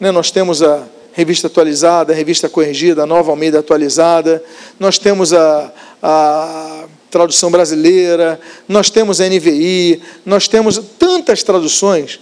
né? 0.00 0.10
nós 0.10 0.30
temos 0.30 0.62
a 0.62 0.82
revista 1.16 1.46
atualizada, 1.46 2.12
revista 2.12 2.46
corrigida, 2.46 3.04
a 3.04 3.06
nova 3.06 3.30
Almeida 3.30 3.58
atualizada, 3.58 4.44
nós 4.78 4.98
temos 4.98 5.32
a, 5.32 5.72
a 6.02 6.84
tradução 7.10 7.50
brasileira, 7.50 8.38
nós 8.68 8.90
temos 8.90 9.18
a 9.18 9.26
NVI, 9.26 10.02
nós 10.26 10.46
temos 10.46 10.78
tantas 10.98 11.42
traduções, 11.42 12.20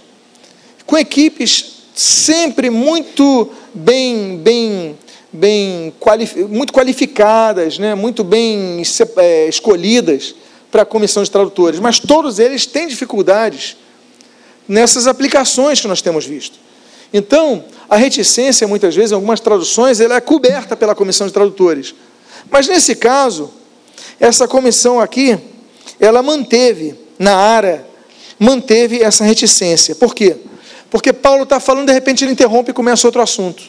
com 0.85 0.97
equipes 0.97 1.73
sempre 1.93 2.69
muito 2.69 3.51
bem, 3.73 4.37
bem, 4.37 4.97
bem 5.29 5.93
muito 6.47 6.71
qualificadas, 6.71 7.77
né? 7.77 7.95
muito 7.95 8.23
bem 8.23 8.81
é, 9.17 9.49
escolhidas 9.49 10.33
para 10.71 10.83
a 10.83 10.85
comissão 10.85 11.21
de 11.21 11.29
tradutores, 11.29 11.81
mas 11.81 11.99
todos 11.99 12.39
eles 12.39 12.65
têm 12.65 12.87
dificuldades 12.87 13.75
nessas 14.65 15.05
aplicações 15.05 15.81
que 15.81 15.87
nós 15.89 16.01
temos 16.01 16.25
visto. 16.25 16.63
Então, 17.13 17.65
a 17.89 17.95
reticência, 17.97 18.67
muitas 18.67 18.95
vezes, 18.95 19.11
em 19.11 19.15
algumas 19.15 19.39
traduções, 19.39 19.99
ela 19.99 20.15
é 20.15 20.21
coberta 20.21 20.75
pela 20.75 20.95
comissão 20.95 21.27
de 21.27 21.33
tradutores. 21.33 21.93
Mas 22.49 22.67
nesse 22.67 22.95
caso, 22.95 23.51
essa 24.19 24.47
comissão 24.47 24.99
aqui, 24.99 25.37
ela 25.99 26.21
manteve 26.23 26.95
Naara, 27.17 27.87
manteve 28.39 29.01
essa 29.01 29.23
reticência. 29.23 29.95
Por 29.95 30.13
quê? 30.13 30.37
Porque 30.89 31.13
Paulo 31.13 31.43
está 31.43 31.59
falando, 31.59 31.87
de 31.87 31.93
repente 31.93 32.23
ele 32.23 32.31
interrompe 32.31 32.71
e 32.71 32.73
começa 32.73 33.07
outro 33.07 33.21
assunto. 33.21 33.63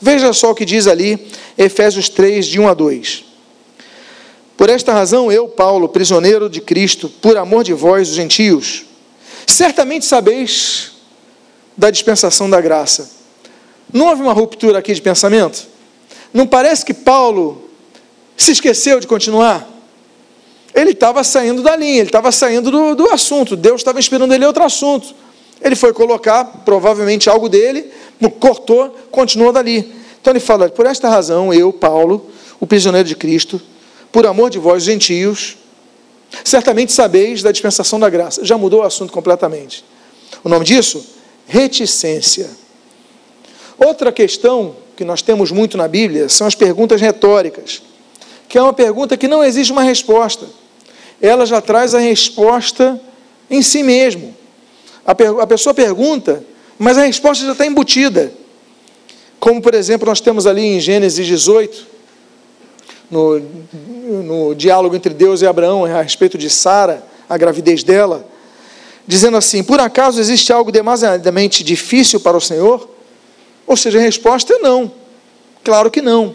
Veja 0.00 0.32
só 0.32 0.50
o 0.50 0.54
que 0.54 0.64
diz 0.64 0.86
ali, 0.86 1.28
Efésios 1.58 2.08
3, 2.08 2.46
de 2.46 2.58
1 2.58 2.68
a 2.68 2.74
2. 2.74 3.24
Por 4.56 4.68
esta 4.68 4.92
razão, 4.92 5.30
eu, 5.30 5.48
Paulo, 5.48 5.88
prisioneiro 5.88 6.48
de 6.48 6.60
Cristo, 6.60 7.08
por 7.08 7.36
amor 7.36 7.64
de 7.64 7.72
vós, 7.72 8.08
os 8.10 8.14
gentios, 8.14 8.84
certamente 9.46 10.04
sabeis 10.04 10.92
da 11.76 11.90
dispensação 11.90 12.48
da 12.48 12.60
graça. 12.60 13.19
Não 13.92 14.06
houve 14.06 14.22
uma 14.22 14.32
ruptura 14.32 14.78
aqui 14.78 14.94
de 14.94 15.02
pensamento? 15.02 15.66
Não 16.32 16.46
parece 16.46 16.84
que 16.84 16.94
Paulo 16.94 17.70
se 18.36 18.52
esqueceu 18.52 19.00
de 19.00 19.06
continuar? 19.06 19.68
Ele 20.74 20.90
estava 20.90 21.24
saindo 21.24 21.62
da 21.62 21.74
linha, 21.74 21.98
ele 21.98 22.08
estava 22.08 22.30
saindo 22.30 22.70
do, 22.70 22.94
do 22.94 23.10
assunto, 23.10 23.56
Deus 23.56 23.80
estava 23.80 23.98
inspirando 23.98 24.32
ele 24.32 24.46
outro 24.46 24.62
assunto. 24.62 25.14
Ele 25.60 25.76
foi 25.76 25.92
colocar, 25.92 26.44
provavelmente, 26.64 27.28
algo 27.28 27.48
dele, 27.48 27.90
cortou, 28.38 28.96
continuou 29.10 29.52
dali. 29.52 29.92
Então 30.20 30.32
ele 30.32 30.40
fala: 30.40 30.68
por 30.68 30.86
esta 30.86 31.08
razão, 31.08 31.52
eu, 31.52 31.72
Paulo, 31.72 32.30
o 32.58 32.66
prisioneiro 32.66 33.08
de 33.08 33.16
Cristo, 33.16 33.60
por 34.12 34.26
amor 34.26 34.50
de 34.50 34.58
vós, 34.58 34.82
gentios, 34.82 35.56
certamente 36.44 36.92
sabeis 36.92 37.42
da 37.42 37.52
dispensação 37.52 37.98
da 37.98 38.08
graça. 38.08 38.44
Já 38.44 38.56
mudou 38.56 38.80
o 38.80 38.84
assunto 38.84 39.12
completamente. 39.12 39.84
O 40.42 40.48
nome 40.48 40.64
disso? 40.64 41.04
Reticência. 41.46 42.48
Outra 43.82 44.12
questão 44.12 44.76
que 44.94 45.06
nós 45.06 45.22
temos 45.22 45.50
muito 45.50 45.78
na 45.78 45.88
Bíblia 45.88 46.28
são 46.28 46.46
as 46.46 46.54
perguntas 46.54 47.00
retóricas, 47.00 47.80
que 48.46 48.58
é 48.58 48.62
uma 48.62 48.74
pergunta 48.74 49.16
que 49.16 49.26
não 49.26 49.42
existe 49.42 49.72
uma 49.72 49.82
resposta. 49.82 50.44
Ela 51.18 51.46
já 51.46 51.62
traz 51.62 51.94
a 51.94 51.98
resposta 51.98 53.00
em 53.50 53.62
si 53.62 53.82
mesmo. 53.82 54.36
A, 55.06 55.12
a 55.42 55.46
pessoa 55.46 55.72
pergunta, 55.72 56.44
mas 56.78 56.98
a 56.98 57.06
resposta 57.06 57.46
já 57.46 57.52
está 57.52 57.64
embutida. 57.64 58.30
Como, 59.38 59.62
por 59.62 59.72
exemplo, 59.72 60.06
nós 60.06 60.20
temos 60.20 60.46
ali 60.46 60.62
em 60.62 60.78
Gênesis 60.78 61.26
18, 61.26 61.86
no, 63.10 63.40
no 64.22 64.54
diálogo 64.54 64.94
entre 64.94 65.14
Deus 65.14 65.40
e 65.40 65.46
Abraão 65.46 65.86
a 65.86 66.02
respeito 66.02 66.36
de 66.36 66.50
Sara, 66.50 67.02
a 67.26 67.38
gravidez 67.38 67.82
dela, 67.82 68.28
dizendo 69.06 69.38
assim: 69.38 69.62
Por 69.62 69.80
acaso 69.80 70.20
existe 70.20 70.52
algo 70.52 70.70
demasiadamente 70.70 71.64
difícil 71.64 72.20
para 72.20 72.36
o 72.36 72.40
Senhor? 72.42 72.99
Ou 73.70 73.76
seja, 73.76 74.00
a 74.00 74.02
resposta 74.02 74.52
é 74.52 74.58
não. 74.58 74.90
Claro 75.62 75.92
que 75.92 76.02
não. 76.02 76.34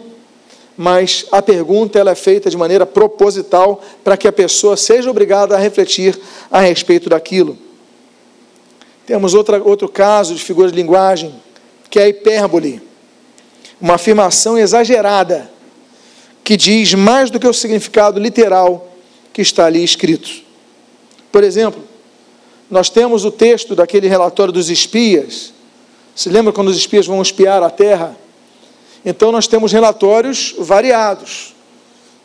Mas 0.74 1.26
a 1.30 1.42
pergunta 1.42 1.98
ela 1.98 2.12
é 2.12 2.14
feita 2.14 2.48
de 2.48 2.56
maneira 2.56 2.86
proposital 2.86 3.82
para 4.02 4.16
que 4.16 4.26
a 4.26 4.32
pessoa 4.32 4.74
seja 4.74 5.10
obrigada 5.10 5.54
a 5.54 5.58
refletir 5.58 6.18
a 6.50 6.60
respeito 6.60 7.10
daquilo. 7.10 7.58
Temos 9.04 9.34
outra, 9.34 9.62
outro 9.62 9.86
caso 9.86 10.34
de 10.34 10.42
figura 10.42 10.70
de 10.70 10.76
linguagem, 10.76 11.34
que 11.90 11.98
é 11.98 12.04
a 12.04 12.08
hipérbole. 12.08 12.80
Uma 13.78 13.96
afirmação 13.96 14.56
exagerada, 14.56 15.50
que 16.42 16.56
diz 16.56 16.94
mais 16.94 17.30
do 17.30 17.38
que 17.38 17.46
o 17.46 17.52
significado 17.52 18.18
literal 18.18 18.88
que 19.34 19.42
está 19.42 19.66
ali 19.66 19.84
escrito. 19.84 20.30
Por 21.30 21.44
exemplo, 21.44 21.84
nós 22.70 22.88
temos 22.88 23.26
o 23.26 23.30
texto 23.30 23.74
daquele 23.74 24.08
relatório 24.08 24.54
dos 24.54 24.70
espias. 24.70 25.52
Se 26.16 26.30
lembra 26.30 26.50
quando 26.50 26.68
os 26.68 26.78
espias 26.78 27.06
vão 27.06 27.20
espiar 27.20 27.62
a 27.62 27.68
terra? 27.68 28.16
Então 29.04 29.30
nós 29.30 29.46
temos 29.46 29.70
relatórios 29.70 30.54
variados. 30.58 31.54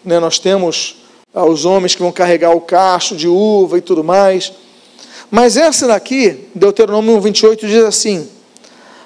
Né? 0.04 0.18
Nós 0.18 0.40
temos 0.40 0.96
ah, 1.34 1.44
os 1.44 1.66
homens 1.66 1.94
que 1.94 2.02
vão 2.02 2.10
carregar 2.10 2.56
o 2.56 2.62
cacho 2.62 3.18
de 3.18 3.28
uva 3.28 3.78
e 3.78 3.82
tudo 3.82 4.02
mais. 4.02 4.54
Mas 5.30 5.58
essa 5.58 5.88
daqui, 5.88 6.48
Deuteronômio 6.56 7.20
28, 7.20 7.68
diz 7.68 7.84
assim: 7.84 8.30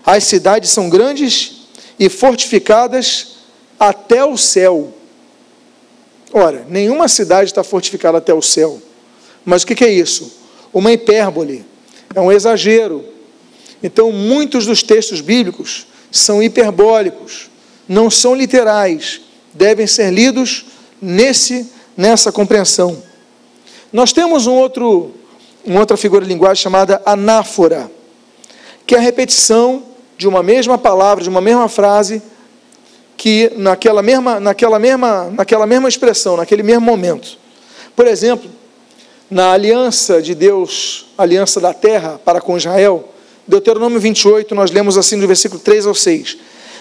As 0.06 0.24
cidades 0.26 0.70
são 0.70 0.88
grandes 0.88 1.64
e 2.00 2.08
fortificadas 2.08 3.38
até 3.80 4.24
o 4.24 4.38
céu. 4.38 4.94
Ora, 6.32 6.64
nenhuma 6.70 7.08
cidade 7.08 7.50
está 7.50 7.64
fortificada 7.64 8.20
até 8.20 8.36
o 8.36 8.42
céu. 8.42 8.80
Mas 9.44 9.64
o 9.64 9.66
que 9.66 9.84
é 9.84 9.90
isso? 9.90 10.32
Uma 10.72 10.92
hipérbole, 10.92 11.66
é 12.14 12.22
um 12.22 12.32
exagero. 12.32 13.15
Então, 13.86 14.12
muitos 14.12 14.66
dos 14.66 14.82
textos 14.82 15.22
bíblicos 15.22 15.86
são 16.12 16.42
hiperbólicos, 16.42 17.52
não 17.88 18.10
são 18.10 18.34
literais, 18.34 19.22
devem 19.54 19.86
ser 19.86 20.12
lidos 20.12 20.66
nesse 21.00 21.70
nessa 21.96 22.32
compreensão. 22.32 22.98
Nós 23.94 24.12
temos 24.12 24.48
um 24.48 24.56
outro 24.56 25.12
uma 25.64 25.82
outra 25.82 25.96
figura 25.96 26.26
de 26.26 26.34
linguagem 26.34 26.64
chamada 26.64 27.00
anáfora, 27.06 27.92
que 28.88 28.96
é 28.96 28.98
a 28.98 29.02
repetição 29.02 29.84
de 30.18 30.28
uma 30.28 30.42
mesma 30.42 30.80
palavra, 30.80 31.24
de 31.24 31.30
uma 31.30 31.40
mesma 31.40 31.70
frase, 31.70 32.24
que 33.16 33.52
naquela 33.56 34.02
mesma, 34.02 34.40
naquela 34.40 34.80
mesma, 34.80 35.30
naquela 35.30 35.68
mesma 35.68 35.88
expressão, 35.88 36.38
naquele 36.38 36.64
mesmo 36.64 36.82
momento. 36.82 37.38
Por 37.96 38.08
exemplo, 38.08 38.50
na 39.30 39.52
aliança 39.52 40.24
de 40.24 40.34
Deus, 40.34 41.06
aliança 41.16 41.60
da 41.60 41.72
terra 41.72 42.20
para 42.26 42.42
com 42.42 42.58
Israel, 42.58 43.12
Deuteronômio 43.48 44.00
28, 44.00 44.54
nós 44.56 44.72
lemos 44.72 44.98
assim 44.98 45.20
do 45.20 45.28
versículo 45.28 45.60
3 45.60 45.86
ao 45.86 45.96
6. 45.96 46.38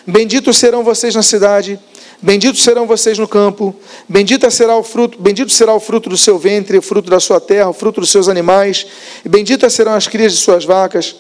Benditos 0.07 0.57
serão 0.57 0.85
vocês 0.85 1.15
na 1.15 1.23
cidade, 1.23 1.79
Benditos 2.25 2.63
serão 2.63 2.87
vocês 2.87 3.19
no 3.19 3.29
campo, 3.29 3.77
bendita 4.09 4.51
será 4.51 4.75
o 4.77 4.83
fruto, 4.83 5.21
bendito 5.21 5.53
será 5.53 5.75
o 5.75 5.81
fruto 5.81 6.09
do 6.09 6.17
seu 6.17 6.39
ventre, 6.39 6.79
o 6.79 6.81
fruto 6.81 7.11
da 7.11 7.21
sua 7.21 7.39
terra, 7.39 7.69
o 7.69 7.75
fruto 7.75 8.01
dos 8.01 8.11
seus 8.11 8.31
animais, 8.31 8.87
benditas 9.27 9.75
serão 9.75 9.93
as 9.93 10.09
crias 10.09 10.33
de 10.33 10.39
suas 10.39 10.65
vacas 10.65 11.17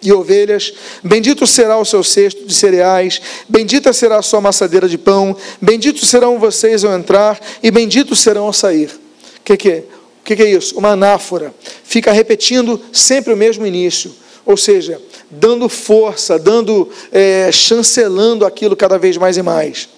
e 0.00 0.12
ovelhas, 0.12 0.74
bendito 1.02 1.44
será 1.44 1.76
o 1.76 1.84
seu 1.84 2.04
cesto 2.04 2.44
de 2.44 2.54
cereais, 2.54 3.20
bendita 3.48 3.92
será 3.92 4.18
a 4.18 4.22
sua 4.22 4.38
amassadeira 4.38 4.88
de 4.88 4.96
pão, 4.96 5.36
benditos 5.60 6.08
serão 6.08 6.38
vocês 6.38 6.84
ao 6.84 6.92
entrar, 6.92 7.40
e 7.60 7.68
benditos 7.72 8.20
serão 8.20 8.44
ao 8.44 8.52
sair. 8.52 8.90
O 9.38 9.44
que, 9.44 9.56
que 9.56 9.70
é? 9.70 9.84
O 10.20 10.24
que, 10.24 10.36
que 10.36 10.42
é 10.42 10.50
isso? 10.50 10.78
Uma 10.78 10.90
anáfora. 10.90 11.52
Fica 11.82 12.12
repetindo 12.12 12.80
sempre 12.92 13.32
o 13.32 13.36
mesmo 13.36 13.66
início. 13.66 14.14
Ou 14.44 14.56
seja, 14.56 15.00
dando 15.30 15.68
força, 15.68 16.38
dando, 16.38 16.90
é, 17.10 17.50
chancelando 17.52 18.44
aquilo 18.44 18.76
cada 18.76 18.98
vez 18.98 19.16
mais 19.16 19.36
e 19.36 19.42
mais. 19.42 19.88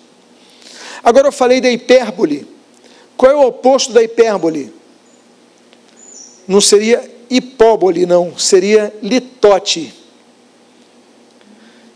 Agora 1.03 1.29
eu 1.29 1.33
falei 1.33 1.61
da 1.61 1.71
hipérbole. 1.71 2.47
Qual 3.17 3.31
é 3.31 3.35
o 3.35 3.47
oposto 3.47 3.93
da 3.93 4.03
hipérbole? 4.03 4.73
Não 6.47 6.61
seria 6.61 7.11
hipóbole, 7.31 8.07
não, 8.07 8.37
seria 8.37 8.93
litote. 9.03 9.95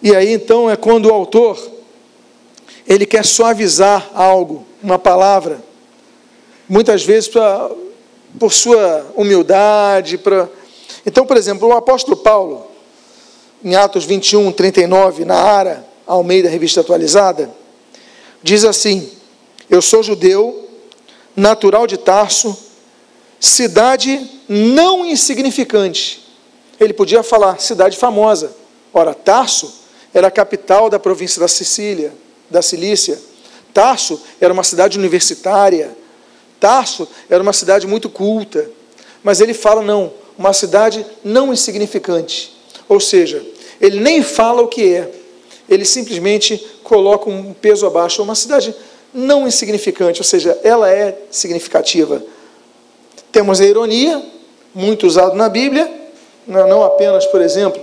E 0.03 0.15
aí 0.15 0.33
então 0.33 0.71
é 0.71 0.77
quando 0.77 1.07
o 1.07 1.13
autor 1.13 1.59
ele 2.87 3.05
quer 3.05 3.25
suavizar 3.25 4.11
algo, 4.15 4.65
uma 4.83 4.99
palavra, 4.99 5.63
muitas 6.69 7.05
vezes 7.05 7.29
pra, 7.29 7.71
por 8.39 8.53
sua 8.53 9.07
humildade, 9.15 10.17
pra... 10.17 10.49
Então, 11.09 11.25
por 11.25 11.39
exemplo, 11.39 11.69
o 11.69 11.73
apóstolo 11.73 12.19
Paulo, 12.19 12.67
em 13.65 13.75
Atos 13.75 14.05
21, 14.05 14.53
39, 14.53 15.25
na 15.25 15.37
Ara, 15.37 15.89
Almeida, 16.07 16.51
revista 16.51 16.83
atualizada, 16.83 17.51
diz 18.43 18.63
assim: 18.63 19.11
Eu 19.71 19.81
sou 19.81 20.03
judeu, 20.03 20.69
natural 21.35 21.87
de 21.87 21.97
Tarso, 21.97 22.55
cidade 23.41 24.43
não 24.47 25.03
insignificante. 25.03 26.29
Ele 26.79 26.93
podia 26.93 27.23
falar 27.23 27.59
cidade 27.59 27.97
famosa. 27.97 28.55
Ora, 28.93 29.15
Tarso 29.15 29.73
era 30.13 30.27
a 30.27 30.31
capital 30.31 30.91
da 30.91 30.99
província 30.99 31.41
da 31.41 31.49
Sicília, 31.49 32.13
da 32.51 32.61
Cilícia. 32.61 33.19
Tarso 33.73 34.21
era 34.39 34.53
uma 34.53 34.63
cidade 34.63 34.99
universitária. 34.99 35.97
Tarso 36.61 37.09
era 37.31 37.43
uma 37.43 37.55
cidade 37.55 37.87
muito 37.87 38.11
culta. 38.11 38.71
Mas 39.25 39.41
ele 39.41 39.55
fala 39.55 39.81
não, 39.81 40.13
uma 40.39 40.53
cidade 40.53 41.05
não 41.25 41.53
insignificante. 41.53 42.57
Ou 42.89 43.01
seja, 43.01 43.45
ele 43.81 43.99
nem 43.99 44.23
fala 44.23 44.63
o 44.63 44.69
que 44.69 44.95
é, 44.95 45.11
ele 45.69 45.85
simplesmente 45.85 46.65
coloca 46.85 47.29
um 47.29 47.53
peso 47.53 47.87
abaixo. 47.87 48.23
Uma 48.23 48.37
cidade 48.37 48.75
não 49.13 49.49
insignificante, 49.49 50.21
ou 50.21 50.25
seja, 50.25 50.59
ela 50.63 50.89
é 50.89 51.19
significativa. 51.31 52.23
Temos 53.33 53.61
a 53.61 53.65
ironia, 53.65 54.23
muito 54.75 55.07
usado 55.07 55.35
na 55.35 55.49
Bíblia, 55.49 55.91
não 56.47 56.83
apenas, 56.83 57.27
por 57.27 57.41
exemplo, 57.41 57.83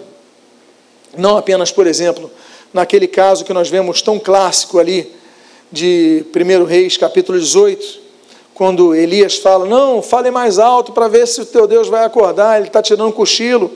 não 1.18 1.38
apenas, 1.38 1.72
por 1.72 1.86
exemplo, 1.86 2.32
naquele 2.74 3.08
caso 3.08 3.44
que 3.44 3.54
nós 3.54 3.70
vemos 3.70 4.02
tão 4.02 4.18
clássico 4.18 4.80
ali 4.80 5.12
de 5.72 6.26
1 6.34 6.64
Reis, 6.64 6.98
capítulo 6.98 7.40
18, 7.40 8.05
quando 8.56 8.96
Elias 8.96 9.38
fala: 9.38 9.66
Não, 9.66 10.02
fale 10.02 10.32
mais 10.32 10.58
alto 10.58 10.92
para 10.94 11.08
ver 11.08 11.28
se 11.28 11.42
o 11.42 11.46
teu 11.46 11.68
Deus 11.68 11.88
vai 11.88 12.04
acordar, 12.04 12.58
ele 12.58 12.68
está 12.68 12.82
tirando 12.82 13.10
um 13.10 13.12
cochilo. 13.12 13.70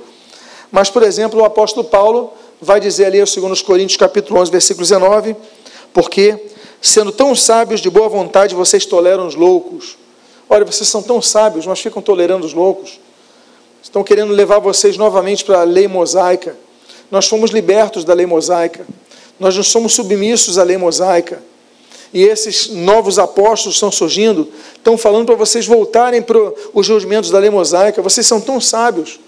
Mas, 0.71 0.89
por 0.89 1.03
exemplo, 1.03 1.41
o 1.41 1.45
apóstolo 1.45 1.85
Paulo 1.85 2.33
vai 2.61 2.79
dizer 2.79 3.05
ali, 3.05 3.25
segundo 3.27 3.51
os 3.51 3.61
Coríntios, 3.61 3.97
capítulo 3.97 4.39
11, 4.39 4.51
versículo 4.51 4.85
19, 4.85 5.35
porque, 5.93 6.37
sendo 6.81 7.11
tão 7.11 7.35
sábios 7.35 7.81
de 7.81 7.89
boa 7.89 8.07
vontade, 8.07 8.55
vocês 8.55 8.85
toleram 8.85 9.27
os 9.27 9.35
loucos. 9.35 9.97
Olha, 10.49 10.65
vocês 10.65 10.87
são 10.87 11.03
tão 11.03 11.21
sábios, 11.21 11.67
mas 11.67 11.79
ficam 11.79 12.01
tolerando 12.01 12.45
os 12.45 12.53
loucos. 12.53 12.99
Estão 13.83 14.03
querendo 14.03 14.31
levar 14.33 14.59
vocês 14.59 14.97
novamente 14.97 15.43
para 15.43 15.61
a 15.61 15.63
lei 15.63 15.87
mosaica. 15.87 16.55
Nós 17.11 17.27
fomos 17.27 17.51
libertos 17.51 18.03
da 18.05 18.13
lei 18.13 18.25
mosaica. 18.25 18.85
Nós 19.39 19.55
não 19.55 19.63
somos 19.63 19.93
submissos 19.93 20.57
à 20.57 20.63
lei 20.63 20.77
mosaica. 20.77 21.41
E 22.13 22.23
esses 22.23 22.69
novos 22.69 23.19
apóstolos 23.19 23.75
estão 23.75 23.91
surgindo, 23.91 24.51
estão 24.75 24.97
falando 24.97 25.27
para 25.27 25.35
vocês 25.35 25.67
voltarem 25.67 26.21
para 26.21 26.37
os 26.73 26.87
rudimentos 26.87 27.29
da 27.29 27.37
lei 27.37 27.49
mosaica. 27.49 28.01
Vocês 28.01 28.25
são 28.25 28.41
tão 28.41 28.59
sábios 28.59 29.19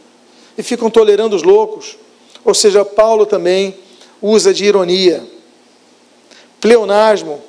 e 0.58 0.64
ficam 0.64 0.90
tolerando 0.90 1.36
os 1.36 1.44
loucos. 1.44 1.98
Ou 2.44 2.54
seja, 2.54 2.84
Paulo 2.84 3.26
também 3.26 3.76
usa 4.22 4.54
de 4.54 4.66
ironia, 4.66 5.24
pleonasmo, 6.60 7.42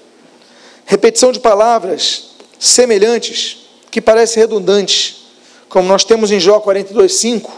repetição 0.85 1.33
de 1.33 1.41
palavras 1.41 2.31
semelhantes 2.59 3.59
que 3.91 4.01
parecem 4.01 4.43
redundantes, 4.43 5.27
como 5.69 5.89
nós 5.89 6.05
temos 6.05 6.31
em 6.31 6.39
Jó 6.39 6.61
42:5, 6.61 7.51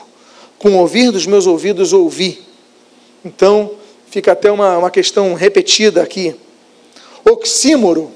com 0.59 0.77
ouvir 0.79 1.11
dos 1.11 1.27
meus 1.27 1.47
ouvidos 1.47 1.93
ouvi. 1.93 2.43
Então, 3.25 3.72
fica 4.11 4.33
até 4.33 4.51
uma, 4.51 4.79
uma 4.79 4.91
questão 4.91 5.35
repetida 5.35 6.03
aqui. 6.03 6.37
Oxímoro, 7.25 8.11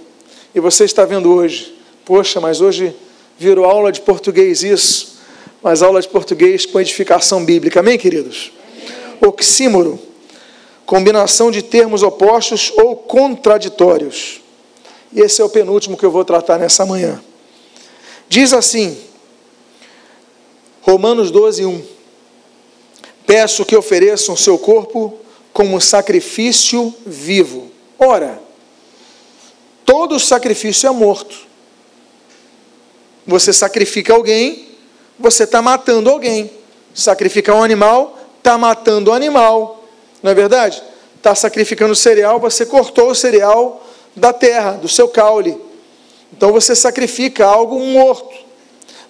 e 0.55 0.61
você 0.61 0.85
está 0.85 1.05
vendo 1.05 1.33
hoje, 1.33 1.75
poxa, 2.05 2.41
mas 2.41 2.61
hoje 2.61 2.95
virou 3.39 3.65
aula 3.65 3.91
de 3.91 4.01
português 4.01 4.63
isso, 4.63 5.19
mas 5.63 5.83
aula 5.83 6.01
de 6.01 6.09
português 6.09 6.67
com 6.67 6.81
edificação 6.81 7.45
bíblica, 7.45 7.81
amém, 7.81 7.99
queridos? 7.99 8.53
Oxímoro, 9.21 9.99
combinação 10.85 11.51
de 11.51 11.63
termos 11.63 12.03
opostos 12.03 12.73
ou 12.77 12.97
contraditórios. 12.97 14.41
E 15.13 15.21
esse 15.21 15.41
é 15.41 15.45
o 15.45 15.49
penúltimo 15.49 15.97
que 15.97 16.05
eu 16.05 16.11
vou 16.11 16.25
tratar 16.25 16.59
nessa 16.59 16.85
manhã. 16.85 17.23
Diz 18.29 18.53
assim, 18.53 18.97
Romanos 20.83 21.31
12, 21.31 21.65
1. 21.65 21.83
Peço 23.27 23.65
que 23.65 23.77
ofereçam 23.77 24.37
seu 24.37 24.59
corpo 24.59 25.19
como 25.53 25.81
sacrifício 25.81 26.95
vivo. 27.05 27.71
Ora, 27.99 28.41
todo 29.89 30.21
sacrifício 30.21 30.87
é 30.87 30.91
morto. 30.91 31.35
Você 33.27 33.55
sacrifica 33.55 34.13
alguém, 34.13 34.69
você 35.19 35.45
está 35.45 35.63
matando 35.63 36.11
alguém. 36.11 36.51
Sacrificar 36.93 37.57
um 37.57 37.63
animal, 37.63 38.19
está 38.37 38.59
matando 38.59 39.11
o 39.11 39.15
animal. 39.15 39.83
Não 40.23 40.31
é 40.31 40.35
verdade? 40.35 40.83
Está 41.17 41.35
sacrificando 41.35 41.95
cereal, 41.95 42.39
você 42.39 42.67
cortou 42.67 43.11
o 43.11 43.15
cereal 43.15 43.83
da 44.15 44.31
terra, 44.31 44.73
do 44.73 44.89
seu 44.89 45.09
caule. 45.09 45.59
Então 46.35 46.53
você 46.53 46.77
sacrifica 46.77 47.47
algo 47.47 47.81
morto. 47.81 48.37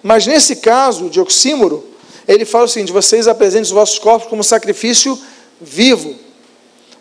Mas 0.01 0.25
nesse 0.25 0.55
caso 0.55 1.09
de 1.09 1.19
oxímoro, 1.19 1.85
ele 2.25 2.45
fala 2.45 2.63
o 2.63 2.69
seguinte: 2.69 2.93
vocês 2.93 3.27
apresentem 3.27 3.63
os 3.63 3.71
vossos 3.71 3.99
corpos 3.99 4.29
como 4.29 4.45
sacrifício 4.45 5.19
vivo. 5.59 6.15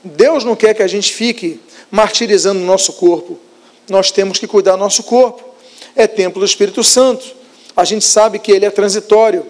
Deus 0.03 0.43
não 0.43 0.57
quer 0.57 0.75
que 0.75 0.83
a 0.83 0.89
gente 0.89 1.15
fique 1.15 1.61
martirizando 1.93 2.59
o 2.59 2.67
nosso 2.67 2.95
corpo. 2.95 3.47
Nós 3.89 4.11
temos 4.11 4.39
que 4.39 4.47
cuidar 4.47 4.73
do 4.73 4.79
nosso 4.79 5.03
corpo. 5.03 5.43
É 5.97 6.07
templo 6.07 6.41
do 6.41 6.47
Espírito 6.47 6.85
Santo. 6.85 7.25
A 7.77 7.85
gente 7.85 8.05
sabe 8.05 8.39
que 8.39 8.53
ele 8.53 8.67
é 8.67 8.71
transitório. 8.71 9.47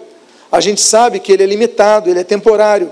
A 0.51 0.59
gente 0.59 0.81
sabe 0.81 1.19
que 1.19 1.31
ele 1.31 1.43
é 1.43 1.45
limitado, 1.45 2.09
ele 2.09 2.19
é 2.19 2.23
temporário. 2.23 2.91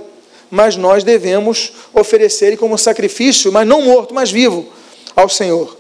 Mas 0.50 0.76
nós 0.76 1.04
devemos 1.04 1.74
oferecer 1.94 2.48
ele 2.48 2.58
como 2.58 2.78
sacrifício, 2.78 3.52
mas 3.52 3.68
não 3.68 3.82
morto, 3.82 4.14
mas 4.14 4.32
vivo, 4.32 4.68
ao 5.16 5.28
Senhor. 5.28 5.78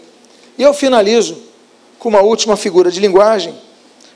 E 0.57 0.63
eu 0.63 0.73
finalizo 0.73 1.37
com 1.99 2.09
uma 2.09 2.21
última 2.21 2.57
figura 2.57 2.91
de 2.91 2.99
linguagem 2.99 3.55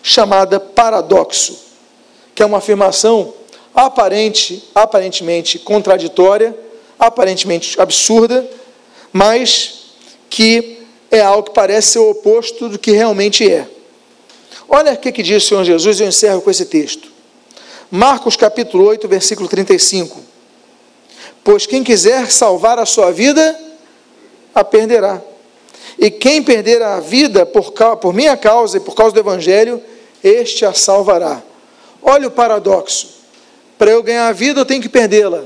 chamada 0.04 0.60
paradoxo, 0.60 1.58
que 2.34 2.42
é 2.42 2.46
uma 2.46 2.58
afirmação 2.58 3.34
aparente, 3.74 4.64
aparentemente 4.74 5.60
contraditória, 5.60 6.58
aparentemente 7.00 7.80
absurda, 7.80 8.48
mas 9.14 9.94
que 10.30 10.81
é 11.12 11.20
algo 11.20 11.44
que 11.44 11.54
parece 11.54 11.90
ser 11.90 12.00
o 12.00 12.10
oposto 12.10 12.70
do 12.70 12.80
que 12.80 12.92
realmente 12.92 13.48
é. 13.48 13.68
Olha 14.68 14.94
o 14.94 14.98
que, 14.98 15.12
diz 15.22 15.44
o 15.44 15.48
Senhor 15.48 15.64
Jesus, 15.66 16.00
eu 16.00 16.08
encerro 16.08 16.42
com 16.42 16.50
esse 16.50 16.64
texto. 16.66 17.12
Marcos 17.92 18.38
capítulo 18.38 18.86
8, 18.86 19.06
versículo 19.10 19.50
35. 19.50 20.18
Pois 21.44 21.66
quem 21.66 21.84
quiser 21.84 22.32
salvar 22.32 22.80
a 22.80 22.86
sua 22.86 23.12
vida, 23.12 23.60
a 24.56 24.64
perderá. 24.64 25.22
E 26.00 26.10
quem 26.10 26.42
perder 26.42 26.82
a 26.82 27.02
vida 27.02 27.46
por, 27.46 27.74
por 27.98 28.14
minha 28.14 28.38
causa 28.38 28.78
e 28.78 28.80
por 28.80 28.96
causa 28.96 29.14
do 29.14 29.20
Evangelho, 29.20 29.82
este 30.24 30.66
a 30.66 30.74
salvará. 30.74 31.44
Olha 32.02 32.30
o 32.30 32.32
paradoxo. 32.32 33.20
Para 33.78 33.92
eu 33.92 34.02
ganhar 34.02 34.28
a 34.28 34.32
vida, 34.32 34.62
eu 34.62 34.66
tenho 34.66 34.82
que 34.82 34.88
perdê-la. 34.88 35.44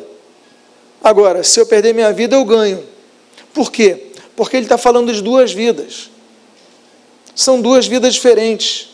Agora, 1.03 1.43
se 1.43 1.59
eu 1.59 1.65
perder 1.65 1.93
minha 1.93 2.11
vida, 2.13 2.35
eu 2.35 2.45
ganho. 2.45 2.83
Por 3.53 3.71
quê? 3.71 4.04
Porque 4.35 4.57
ele 4.57 4.65
está 4.65 4.77
falando 4.77 5.13
de 5.13 5.21
duas 5.21 5.51
vidas. 5.51 6.09
São 7.33 7.61
duas 7.61 7.87
vidas 7.87 8.13
diferentes. 8.13 8.89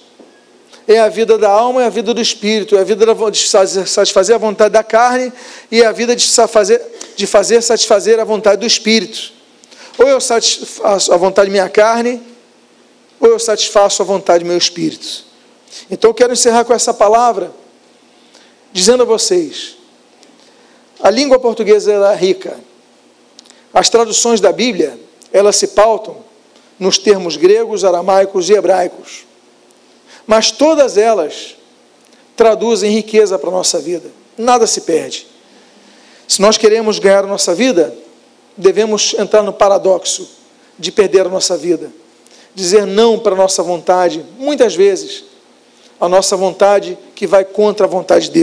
É 0.88 1.00
a 1.00 1.10
vida 1.10 1.38
da 1.38 1.50
alma 1.50 1.82
e 1.82 1.86
a 1.86 1.90
vida 1.90 2.14
do 2.14 2.22
espírito. 2.22 2.76
É 2.76 2.82
a 2.82 2.84
vida 2.84 3.06
de 3.32 3.40
satisfazer 3.40 4.36
a 4.36 4.40
vontade 4.40 4.74
da 4.74 4.84
carne 4.84 5.32
e 5.72 5.84
a 5.84 5.92
vida 5.92 6.16
de 6.16 6.28
fazer, 6.48 6.82
de 7.16 7.28
fazer 7.28 7.62
satisfazer 7.62 8.20
a 8.20 8.24
vontade 8.24 8.60
do 8.60 8.66
espírito. 8.66 9.32
Ou 9.98 10.08
eu 10.08 10.20
satisfaço 10.20 11.14
a 11.14 11.18
vontade 11.18 11.48
da 11.48 11.52
minha 11.52 11.70
carne, 11.70 12.22
ou 13.20 13.30
eu 13.30 13.40
satisfaço 13.40 14.02
a 14.02 14.06
vontade 14.06 14.44
do 14.44 14.48
meu 14.48 14.58
espírito. 14.58 15.26
Então 15.90 16.10
eu 16.10 16.14
quero 16.14 16.34
encerrar 16.34 16.66
com 16.66 16.74
essa 16.74 16.94
palavra, 16.94 17.52
dizendo 18.74 19.04
a 19.04 19.06
vocês: 19.06 19.78
a 21.00 21.10
língua 21.10 21.40
portuguesa 21.40 21.92
é 21.92 22.16
rica. 22.16 22.60
As 23.74 23.90
traduções 23.90 24.42
da 24.42 24.52
Bíblia, 24.52 25.00
elas 25.32 25.56
se 25.56 25.68
pautam 25.70 26.18
nos 26.80 26.98
termos 26.98 27.38
gregos, 27.38 27.84
aramaicos 27.84 28.50
e 28.50 28.54
hebraicos. 28.54 29.26
Mas 30.26 30.52
todas 30.52 30.98
elas 30.98 31.56
traduzem 32.36 32.92
riqueza 32.92 33.38
para 33.38 33.50
a 33.50 33.54
nossa 33.54 33.80
vida. 33.80 34.10
Nada 34.38 34.66
se 34.66 34.82
perde. 34.82 35.28
Se 36.28 36.42
nós 36.42 36.58
queremos 36.58 36.98
ganhar 36.98 37.24
a 37.24 37.28
nossa 37.28 37.54
vida, 37.54 37.94
devemos 38.56 39.14
entrar 39.18 39.44
no 39.44 39.54
paradoxo 39.54 40.28
de 40.80 40.92
perder 40.92 41.26
a 41.26 41.30
nossa 41.30 41.58
vida. 41.58 41.92
Dizer 42.56 42.86
não 42.86 43.20
para 43.20 43.34
a 43.34 43.38
nossa 43.38 43.62
vontade, 43.62 44.26
muitas 44.38 44.76
vezes, 44.76 45.26
a 46.00 46.10
nossa 46.10 46.36
vontade 46.36 46.98
que 47.14 47.28
vai 47.28 47.46
contra 47.46 47.86
a 47.86 47.90
vontade 47.90 48.26
de 48.26 48.32
Deus. 48.32 48.40